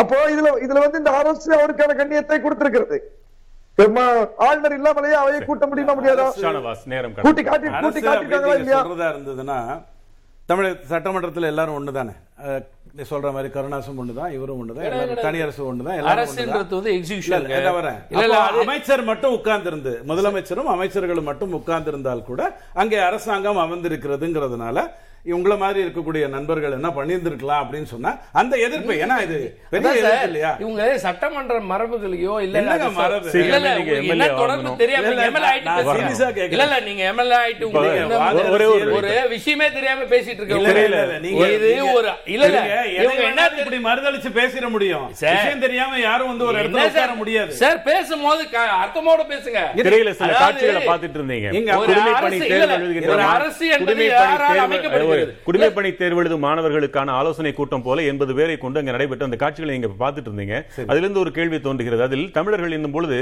[0.00, 2.98] அப்போ இதுல இதுல வந்து இந்த அரசு அவருக்கான கண்ணியத்தை கொடுத்திருக்கிறது.
[4.44, 6.26] ஆளுநர் இல்லாமலேயே அவையை கூட்ட முடியுமா முடியாதா?
[7.18, 7.42] கூட்டி.
[7.44, 8.80] காட்டி கூட்டி காட்டிட்டாங்களா இல்லையா?
[9.12, 9.58] இருந்ததுன்னா
[10.48, 12.14] தமிழக சட்டமன்றத்தில் எல்லாரும் நீ
[13.10, 16.46] சொல்ற மாதிரி கருணாசும் ஒண்ணுதான் இவரும் ஒண்ணுதான் எல்லாரும் தனி அரசு ஒண்ணுதான் எல்லாரும் ஒண்ணுதான்.
[16.46, 17.98] அரசுன்றது வந்து எக்ஸிகியூஷன் இல்ல, இல்ல, வரேன்.
[18.10, 22.42] இல்ல இல்ல அப்போ அது அமைச்சர் மட்டும் உட்கார்ந்திருந்து முதலமைச்சரும் அமைச்சர்களும் மட்டும் உட்கார்ந்திருந்தால் கூட
[22.76, 24.88] அங்கே அரசாங்கம் அமர்ந்திருக்கிறதுங்கிறதுனால
[25.30, 29.38] உங்கள மாதிரி இருக்கக்கூடிய நண்பர்கள் என்ன பண்ணியிருந்திருக்கலாம் அப்படின்னு சொன்னா அந்த எதிர்ப்பு ஏன்னா இது
[29.72, 32.62] பெரிய எதிர்ப்பு இல்லையா இவங்க சட்டமன்ற மரபுகளையோ இல்ல
[32.94, 33.32] மரபு?
[34.06, 34.70] இல்ல, தொடர்பு.
[34.78, 35.74] தெரியாம நீங்க MLA ஆயிட்டு.
[36.46, 37.02] இல்ல இல்ல நீங்க
[38.98, 42.46] ஒரே விஷயமே தெரியாம பேசிட்டு இல்ல, இருக்க இல்ல, இல்ல, நீங்க- இது ஒரு இல்ல
[43.04, 45.06] இவங்க என்ன இப்படி மறுதளிச்சு பேசிட முடியும்.
[45.20, 47.52] விஷயம் தெரியாம யாரும் வந்து ஒரு இடத்துல உட்கார முடியாது.
[47.60, 48.42] சார் பேசும்போது
[48.82, 49.60] அர்த்தமோட பேசுங்க.
[49.86, 51.48] திரையில சில காட்சிகளை பார்த்துட்டு இருந்தீங்க
[55.48, 59.74] குடிமை பணி தேர்வு எழுதும் மாணவர்களுக்கான ஆலோசனை கூட்டம் போல எண்பது பேரை கொண்டு அங்க நடைபெற்ற அந்த காட்சிகளை
[59.78, 60.56] நீங்க பார்த்துட்டு இருந்தீங்க
[60.90, 62.02] அதிலிருந்து ஒரு கேள்வி தோன்றுகிறது.
[62.08, 63.20] அதில் தமிழர்கள் என்னும் பொழுது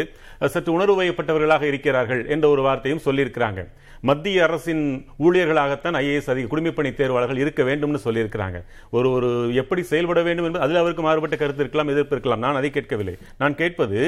[0.54, 3.62] சற்று உணர்வு வயப்பட்டவர்களாக இருக்கிறார்கள் என்ற ஒரு வார்த்தையும் சொல்லியிருக்கிறாங்க.
[4.08, 4.82] மத்திய அரசின்
[5.26, 8.58] ஊழியர்களாகத்தான் ஐஏஎஸ் அதிக குடிமைப்பணி தேர்வாளர்கள் இருக்க வேண்டும்னு சொல்லியிருக்கிறாங்க.
[8.98, 9.30] ஒரு ஒரு
[9.62, 13.58] எப்படி செயல்பட வேண்டும் என்பது அதில் அவருக்கு மாறுபட்ட கருத்து இருக்கலாம் எதிர்ப்பு இருக்கலாம் நான் அதை கேட்கவில்லை நான்
[13.60, 14.00] கேட்பது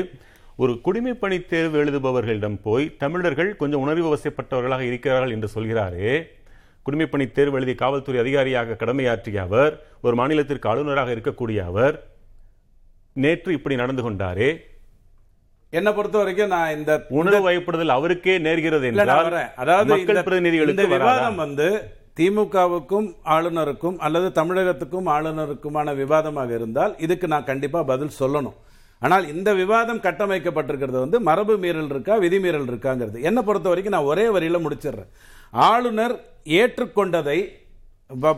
[0.58, 6.12] ஒரு குடிமைப்பணி தேர்வு எழுதுபவர்களிடம் போய் தமிழர்கள் கொஞ்சம் உணர்வு வசப்பட்டவர்களாக இருக்கிறார்கள் என்று சொல்கிறாரே
[6.86, 11.96] குடிமைப்பணி தேர்வு எழுதி காவல்துறை அதிகாரியாக கடமையாற்றிய அவர் ஒரு மாநிலத்திற்கு ஆளுநராக இருக்கக்கூடிய அவர்
[13.16, 14.50] நேற்று இப்படி நடந்து கொண்டாரே
[15.72, 19.26] என்னை பொறுத்த வரைக்கும் நான் இந்த உணர்வு வயப்படுதல் அவருக்கே நேர்கிறது என்றால்.
[19.62, 20.86] அதாவது மக்கள் பிரதிநிதிகளுக்கு?
[20.94, 21.68] விவாதம் வந்து
[22.20, 28.58] திமுகவுக்கும் ஆளுநருக்கும் அல்லது தமிழகத்துக்கும் ஆளுநருக்குமான விவாதமாக இருந்தால் இதுக்கு நான் கண்டிப்பாக பதில் சொல்லணும்.
[29.04, 33.18] ஆனால் இந்த விவாதம் கட்டமைக்கப்பட்டிருக்கிறது வந்து மரபு மீறல் இருக்கா விதிமீறல் இருக்காங்கிறது.
[33.28, 35.10] என்னை பொறுத்த வரைக்கும் நான் ஒரே வரியில முடிச்சிடுறேன்.
[35.70, 36.14] ஆளுநர்
[36.58, 37.38] ஏற்றுக்கொண்டதை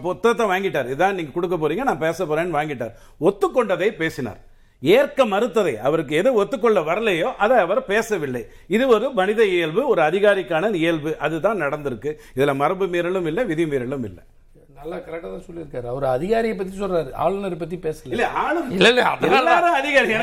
[0.04, 0.88] புத்தகத்தை வாங்கிட்டார்.
[0.94, 2.94] இதான் நீங்கள் கொடுக்க போறீங்க நான் பேச போறேன்னு வாங்கிட்டார்.
[3.28, 4.40] ஒத்துக்கொண்டதை பேசினார்.
[4.82, 8.42] ஏற்க மறுத்ததை அவருக்கு எது ஒத்துக்கொள்ள வரலையோ அதை அவர் பேசவில்லை.
[8.66, 11.16] இது ஒரு மனித இயல்பு ஒரு அதிகாரிக்கான இயல்பு.
[11.18, 12.12] அதுதான் நடந்திருக்கு.
[12.36, 14.22] இதுல மரபு மீறலும் இல்லை விதி மீறலும் இல்லை.
[14.78, 15.86] நல்லா கரெக்டா தான் சொல்லியிருக்காரு.
[15.86, 17.12] அவர் அதிகாரியை பத்தி சொல்றாரு.
[17.24, 18.10] ஆளுநரை பத்தி பேசல.
[18.14, 19.02] இல்ல ஆளுநர் இல்ல, இல்ல,
[19.38, 20.14] எல்லாரும் அதிகாரி.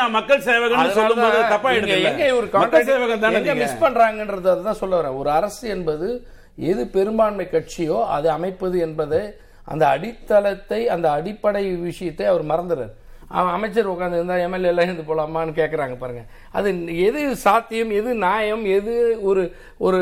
[0.00, 3.54] நான் மக்கள் சேவகன் அதனால சொல்லும்போது தப்பா எடுக்கல எங்க ஒரு மக்கள் சேவகன் தானே?
[3.62, 5.16] மிஸ் பண்றாங்கன்றது தான் சொல்ல வரேன்.
[5.16, 6.08] ஒரு அரசு என்பது
[6.56, 9.20] எது பெரும்பான்மை கட்சியோ அது அமைப்பது என்பதை
[9.68, 12.94] அந்த அடித்தளத்தை அந்த அடிப்படை விஷயத்தை அவர் மறந்துறாரு
[13.32, 16.22] அவன் அமைச்சர் உட்கார்ந்து இருந்தா எம்எல்ஏ எல்லாம் இருந்து போலாமான்னு கேக்குறாங்க பாருங்க.
[16.54, 16.68] அது
[17.02, 18.94] எது சாத்தியம் எது நியாயம் எது
[19.28, 19.42] ஒரு
[19.80, 19.98] ஒரு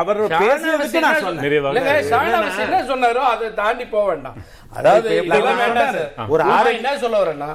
[0.00, 0.20] அவர்
[2.64, 3.22] என்ன சொன்னாரோ?
[3.30, 4.36] அதை தாண்டி போக வேண்டாம்.
[4.72, 5.08] அதாவது.
[6.34, 6.42] ஒரு
[6.74, 7.50] என்ன சொல்ல வரேன்னா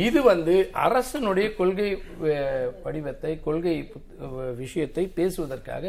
[0.00, 1.90] இது வந்து அரசனுடைய கொள்கை
[2.30, 3.76] அஹ், வடிவத்தை கொள்கை
[4.58, 5.84] விஷயத்தை பேசுவதற்காக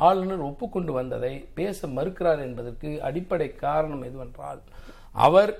[0.00, 4.60] ஆளுநர் ஒப்புக்கொண்டு வந்ததை பேச மறுக்கிறார் என்பதற்கு அடிப்படை காரணம் எதுவென்றால்
[5.18, 5.52] அவர்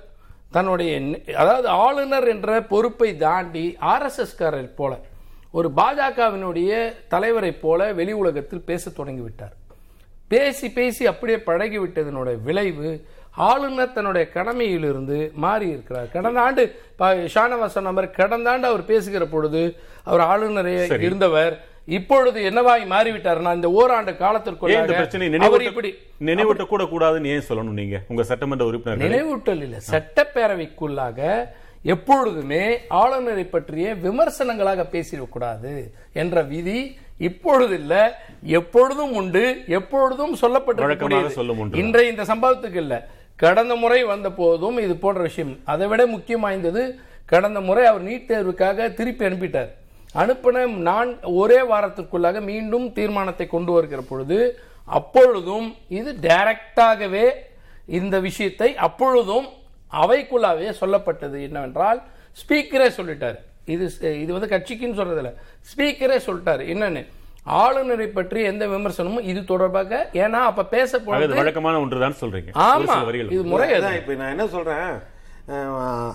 [0.51, 0.93] தன்னுடைய
[1.35, 4.93] அதாவது ஆளுநர் என்ற பொறுப்பை தாண்டி ஆர்எஸ்எஸ் காரர் போல
[5.51, 6.71] ஒரு பாஜகவினுடைய
[7.07, 9.55] தலைவரைப் போல வெளி உலகத்தில் பேசத் தொடங்கிவிட்டார்.
[10.27, 12.91] பேசி பேசி அப்படியே பழகி விட்டதனுடைய விளைவு
[13.47, 16.63] ஆளுநர் தன்னுடைய கடமையிலிருந்து மாறி இருக்கிறார் கடந்த ஆண்டு
[17.69, 19.61] சொன்ன மாதிரி கடந்த ஆண்டு அவர் பேசுகிற பொழுது
[20.03, 21.53] அவர் ஆளுநரே இருந்தவர்
[21.85, 27.79] இப்பொழுது என்னவாய் மாறிவிட்டார்னா இந்த ஓராண்டு ஏன் இந்த பிரச்சனை நினைவூட்ட இப்படி நினைவூட்ட கூட கூடாதுன்னு ஏன் சொல்லணும்
[27.79, 28.01] நீங்க?
[28.07, 29.09] உங்க சட்டமன்ற உறுப்பினர்கள்.
[29.09, 31.47] நினைவூட்டல் இல்லை சட்டப்பேரவைக்குள்ளாக
[31.83, 39.63] எப்பொழுதுமே ஆளுநரை பற்றிய விமர்சனங்களாக பேசிடக்கூடாது என்ற விதி இப்பொழுது இல்ல எப்பொழுதும் உண்டு.
[39.67, 40.37] எப்பொழுதும்
[41.57, 41.77] ஒன்று.
[41.77, 43.09] இன்றைய இந்த சம்பவத்துக்கு இல்ல.
[43.35, 45.59] கடந்த முறை வந்த போதும் இது போன்ற விஷயம்.
[45.63, 49.69] அதை விட முக்கியம் வாய்ந்தது கடந்த முறை அவர் நீட் தேர்வுக்காக திருப்பி அனுப்பிட்டார்.
[50.15, 54.39] அனுப்பின நான் ஒரே வாரத்திற்குள்ளாக மீண்டும் தீர்மானத்தை கொண்டு வருகிற பொழுது
[54.87, 55.67] அப்பொழுதும்
[55.99, 57.25] இது டைரக்டாகவே
[57.99, 59.47] இந்த விஷயத்தை அப்பொழுதும்
[60.01, 62.01] அவைக்குள்ளாவே சொல்லப்பட்டது என்னவென்றால்
[62.41, 63.37] ஸ்பீக்கரே சொல்லிட்டார்.
[63.73, 63.85] இது
[64.23, 65.31] இது வந்து கட்சிக்குன்னு சொல்றதில்ல.
[65.69, 66.63] ஸ்பீக்கரே சொல்லிட்டாரு.
[66.73, 67.01] என்னன்னு?
[67.61, 72.51] ஆளுநரை பற்றி எந்த விமர்சனமும் இது தொடர்பாக ஏன்னா அப்ப பேச வழக்கமான ஒன்றுதான் சொல்றீங்க.
[72.69, 72.95] ஆமா.
[73.35, 74.91] இது முறை இப்ப நான் என்ன சொல்றேன்?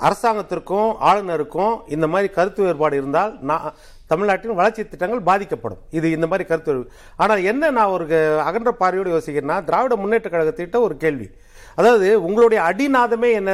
[0.07, 3.67] அரசாங்கத்திற்கும் ஆளுநருக்கும் இந்த மாதிரி கருத்து வேறுபாடு இருந்தால் நான்
[4.11, 5.81] தமிழ்நாட்டின் வளர்ச்சி திட்டங்கள் பாதிக்கப்படும்.
[5.99, 6.75] இது இந்த மாதிரி கருத்து
[7.23, 8.05] ஆனால் என்ன நான் ஒரு
[8.49, 11.29] அகன்ற பார்வையோடு யோசிக்கிறேன்னா திராவிட முன்னேற்ற கழகத்திட்ட ஒரு கேள்வி.
[11.79, 13.53] அதாவது உங்களுடைய அடிநாதமே என்ன?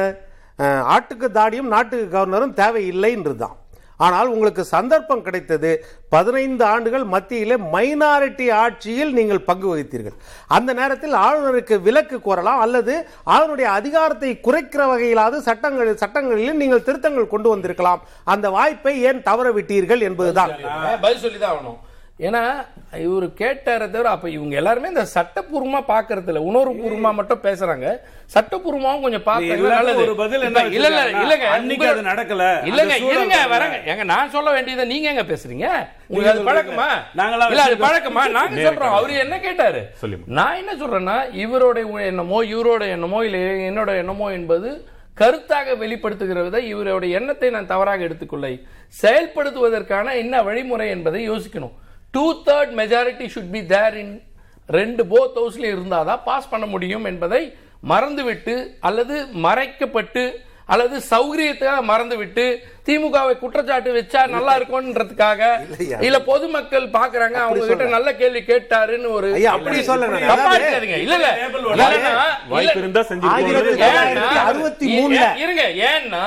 [0.95, 3.57] ஆட்டுக்கு தாடியும் நாட்டுக்கு கவர்னரும் தேவையில்லைன்றது தான்.
[4.05, 5.71] ஆனால் உங்களுக்கு சந்தர்ப்பம் கிடைத்தது
[6.15, 10.17] பதினைந்து ஆண்டுகள் மத்தியிலே மைனாரிட்டி ஆட்சியில் நீங்கள் பங்கு வகித்தீர்கள்.
[10.57, 12.93] அந்த நேரத்தில் ஆளுநருக்கு விலக்கு கோரலாம் அல்லது
[13.35, 18.03] ஆளுநருடைய அதிகாரத்தை குறைக்கிற வகையிலாவது சட்டங்கள் சட்டங்களில் நீங்கள் திருத்தங்கள் கொண்டு வந்திருக்கலாம்.
[18.33, 20.53] அந்த வாய்ப்பை ஏன் தவற விட்டீர்கள் என்பதுதான்
[22.19, 22.41] ஏன்னா
[23.03, 27.87] இவர் கேட்டாரே தவிர அப்ப இவங்க எல்லாருமே இந்த சட்டப்பூர்வமா பாக்குறது இல்ல உணர்வுபூர்வமா மட்டும் பேசுறாங்க.
[28.33, 30.03] சட்டப்பூர்வமாவும் கொஞ்சம் பார்த்தா எல்லாருக்கும் நல்லது.
[30.03, 31.47] ஒரு பதில் என்ன இப்ப இல்ல இல்ல வச்சிருக்காங்கன்னா, இல்லங்க.
[31.47, 32.43] அன்னைக்கு அது நடக்கல.
[32.63, 33.37] இல்லங்க இருங்க.
[33.47, 33.77] வரங்க.
[33.85, 35.67] ஏங்க நான் சொல்ல வேண்டியதை நீங்க எங்க பேசுறீங்க?
[36.07, 36.47] உங்களுக்கு அது.
[36.49, 36.87] பழக்கமா?
[37.15, 37.77] நாங்களாம் இல்ல அது.
[37.77, 38.25] பழக்கமா?
[38.31, 38.95] நாங்க சொல்றோம்.
[38.95, 39.81] அவரு என்ன கேட்டாரு.
[40.33, 43.37] நான் என்ன சொல்றேன்னா இவருடைய எண்ணமோ இவரோட எண்ணமோ இல்ல
[43.71, 44.69] என்னோட எண்ணமோ என்பது
[45.17, 48.53] கருத்தாக வெளிப்படுத்துகிற வித இவருடைய எண்ணத்தை நான் தவறாக எடுத்துக்கொள்ளை
[49.01, 51.73] செயல்படுத்துவதற்கான என்ன வழிமுறை என்பதை யோசிக்கணும்.
[52.13, 54.15] Two third majority should be there in
[54.69, 55.37] ரெண்டு போத்
[55.67, 57.41] இருந்தால் தான் பாஸ் பண்ண முடியும் என்பதை
[57.83, 60.23] மறந்துவிட்டு அல்லது மறைக்கப்பட்டு
[60.69, 62.43] அல்லது சௌகரியத்துக்காக மறந்துவிட்டு
[62.87, 65.41] திமுகவை குற்றச்சாட்டு வச்சா நல்லா இருக்கும்ன்றதுக்காக?
[65.65, 65.97] இல்லையா.
[66.05, 69.77] இல்ல பொதுமக்கள் பாக்குறாங்க அவங்க கிட்ட நல்ல கேள்வி கேட்டாருன்னு ஒரு அப்படி
[70.57, 70.97] எடுக்காதீங்க.
[71.05, 71.29] இல்ல இல்ல.
[75.43, 76.23] இருங்க ஏன்னா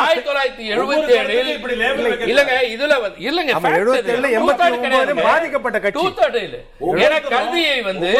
[0.00, 1.50] ஆயிரத்தி தொள்ளாயிரத்தி எழுபத்தி ஏழில்.
[2.30, 5.98] இல்லங்க இதுல வந்து இல்லங்க ஆமா, 77 89 பாதிக்கப்பட்ட கட்சி.
[5.98, 6.58] டூ தேர்ட் இல்ல
[7.06, 8.12] ஏன்னா கல்வியை வந்து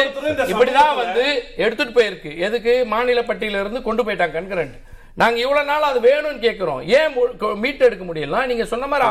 [0.51, 1.25] இப்படிதான் வந்து
[1.57, 2.31] எடுத்துட்டு போயிருக்கு.
[2.47, 2.75] எதுக்கு?
[2.87, 4.77] மாநில பட்டியல இருந்து கொண்டு போயிட்டாங்க கண்கரண்ட்
[5.17, 6.81] நாங்க இவ்வளவு நாள் அது வேணும்னு கேக்குறோம்.
[6.97, 7.13] ஏன்
[7.61, 9.07] மீட் எடுக்க முடியல நீங்க சொன்ன மாதிரி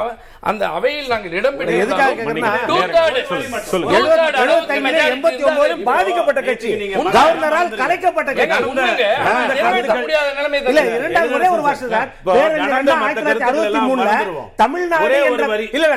[0.50, 1.56] அந்த அவையில் நாங்கள் இடம்
[5.88, 6.70] பாதிக்கப்பட்ட கட்சி.
[7.16, 8.62] கவர்னரால் கலைக்கப்பட்ட கட்சி.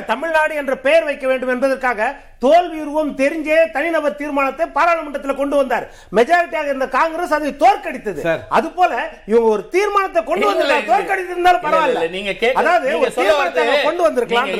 [0.08, 2.10] தமிழ்நாடு என்ற பெயர் வைக்க வேண்டும் என்பதற்காக
[2.44, 5.86] தோல்வி உருவம் தெரிஞ்சே தனிநபர் தீர்மானத்தை பாராளுமன்றத்தில் கொண்டு வந்தார்.
[6.18, 8.22] மெஜாரிட்டியாக இருந்த காங்கிரஸ் அதை தோற்கடித்தது.
[8.58, 8.92] அது போல
[9.30, 10.88] இவங்க ஒரு தீர்மானத்தை கொண்டு வந்திருக்காங்க.
[10.92, 12.06] தோற்கடித்திருந்தாலும் பரவாயில்ல.
[12.16, 12.32] நீங்க
[12.62, 14.50] அதாவது ஒரு தீர்மானத்தை கொண்டு வந்திருக்கலாம்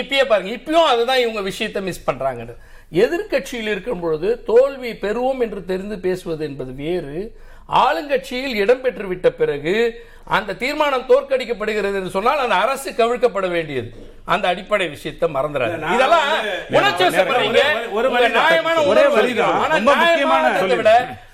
[0.00, 0.52] இப்பயே பாருங்க.
[0.60, 2.56] இப்பயும் அதுதான் இவங்க விஷயத்தை மிஸ் பண்றாங்க
[3.04, 7.18] எதிர்க்கட்சியில் இருக்கும் பொழுது தோல்வி பெறுவோம் என்று தெரிந்து பேசுவது என்பது வேறு.
[7.68, 9.74] ஆளுங்கட்சியில் இடம்பெற்று விட்ட பிறகு
[10.36, 13.88] அந்த தீர்மானம் தோற்கடிக்கப்படுகிறது என்று சொன்னால் அந்த அரசு கவிழ்க்கப்பட வேண்டியது.
[14.32, 16.24] அந்த அடிப்படை விஷயத்தை மறந்துறாங்க நான் இதெல்லாம்
[16.78, 17.04] உணர்ச்சி.
[18.36, 20.90] நியாயமான ஒரே விட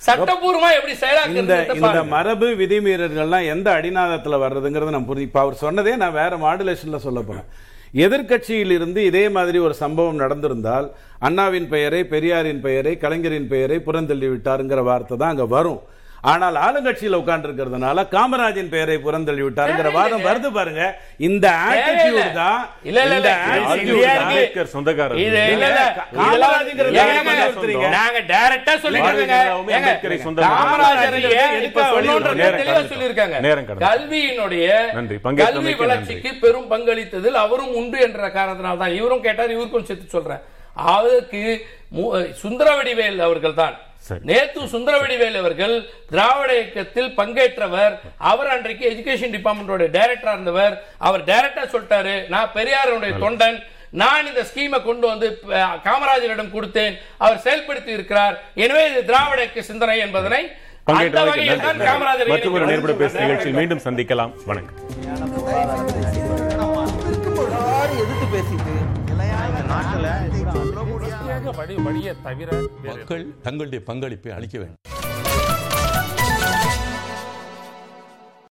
[0.08, 0.94] சட்டபூர்வமா எப்படி
[1.42, 2.02] இந்த.
[2.14, 7.48] மரபு விதிமீறல்கள்லாம் எந்த அடிநாதத்துல வர்றதுங்கிறத நான் புரிஞ்சு அவர் சொன்னதே நான் வேற மாடுலேஷன்ல சொல்ல போறேன்.
[8.04, 10.86] எதிர்க்கட்சியில் இருந்து இதே மாதிரி ஒரு சம்பவம் நடந்திருந்தால்
[11.26, 15.82] அண்ணாவின் பெயரை பெரியாரின் பெயரை கலைஞரின் பெயரை புறந்தள்ளி விட்டாருங்கிற வார்த்தை தான் அங்க வரும்.
[16.24, 20.82] ஆனால் ஆளுங்கட்சியில உட்கார்ந்து இருக்கிறதுனால காமராஜின் பெயரை புறந்தள்ளி விட்டாருங்கிற வாதம் வருது பாருங்க.
[21.20, 23.32] இந்த ஆட்டிடியூட் தான் இல்ல, இல்ல, இல்ல.
[24.74, 25.18] சொந்தக்காரர்.
[25.18, 25.82] இது இல்ல, இல்ல.
[26.46, 26.96] காமராஜுங்கிறது?
[27.94, 28.74] நாங்க டைரக்டா
[30.54, 31.14] காமராஜர்
[31.94, 32.74] சொல்லணும்ன்றதை தெளிவா
[33.64, 33.86] கடந்துட்டோம்.
[33.88, 34.66] கல்வியினுடைய
[35.44, 40.42] கல்வி வளர்ச்சிக்கு பெரும் பங்களித்ததில் அவரும் உண்டு என்ற காரணத்தினால் தான் இவரும் கேட்டார் இவருக்கும் சேர்த்து சொல்றேன்.
[41.94, 42.12] மு-
[42.42, 43.74] சுந்தரவடிவேல் அவர்கள் தான்.
[44.30, 45.74] நேத்து சுந்தரவடிவேல் அவர்கள்
[46.10, 47.94] திராவிட இயக்கத்தில் பங்கேற்றவர்.
[48.30, 50.74] அவர் அன்றைக்கு எஜுகேஷன் டிபார்ட்மெண்டோட டைரக்டரா இருந்தவர்.
[51.06, 53.58] அவர் டைரக்டா சொல்லிட்டாரு நான் பெரியாருடைய தொண்டன்.
[54.02, 55.26] நான் இந்த ஸ்கீமை கொண்டு வந்து
[55.86, 56.94] காமராஜரிடம் கொடுத்தேன்.
[57.24, 58.36] அவர் செயல்படுத்தி இருக்கிறார்.
[58.64, 60.42] எனவே இது திராவிட இயக்க சிந்தனை என்பதனை
[62.30, 64.32] மற்றும் ஒரு நேர்பட பேசு நிகழ்ச்சியில் மீண்டும் சந்திக்கலாம்.
[64.50, 64.76] வணக்கம்.
[68.02, 68.74] எதிர்த்து பேசிட்டு
[71.58, 72.50] வழி வழியை தவிர
[72.82, 74.80] மக்கள் தங்களுடைய பங்களிப்பை அளிக்க வேண்டும்.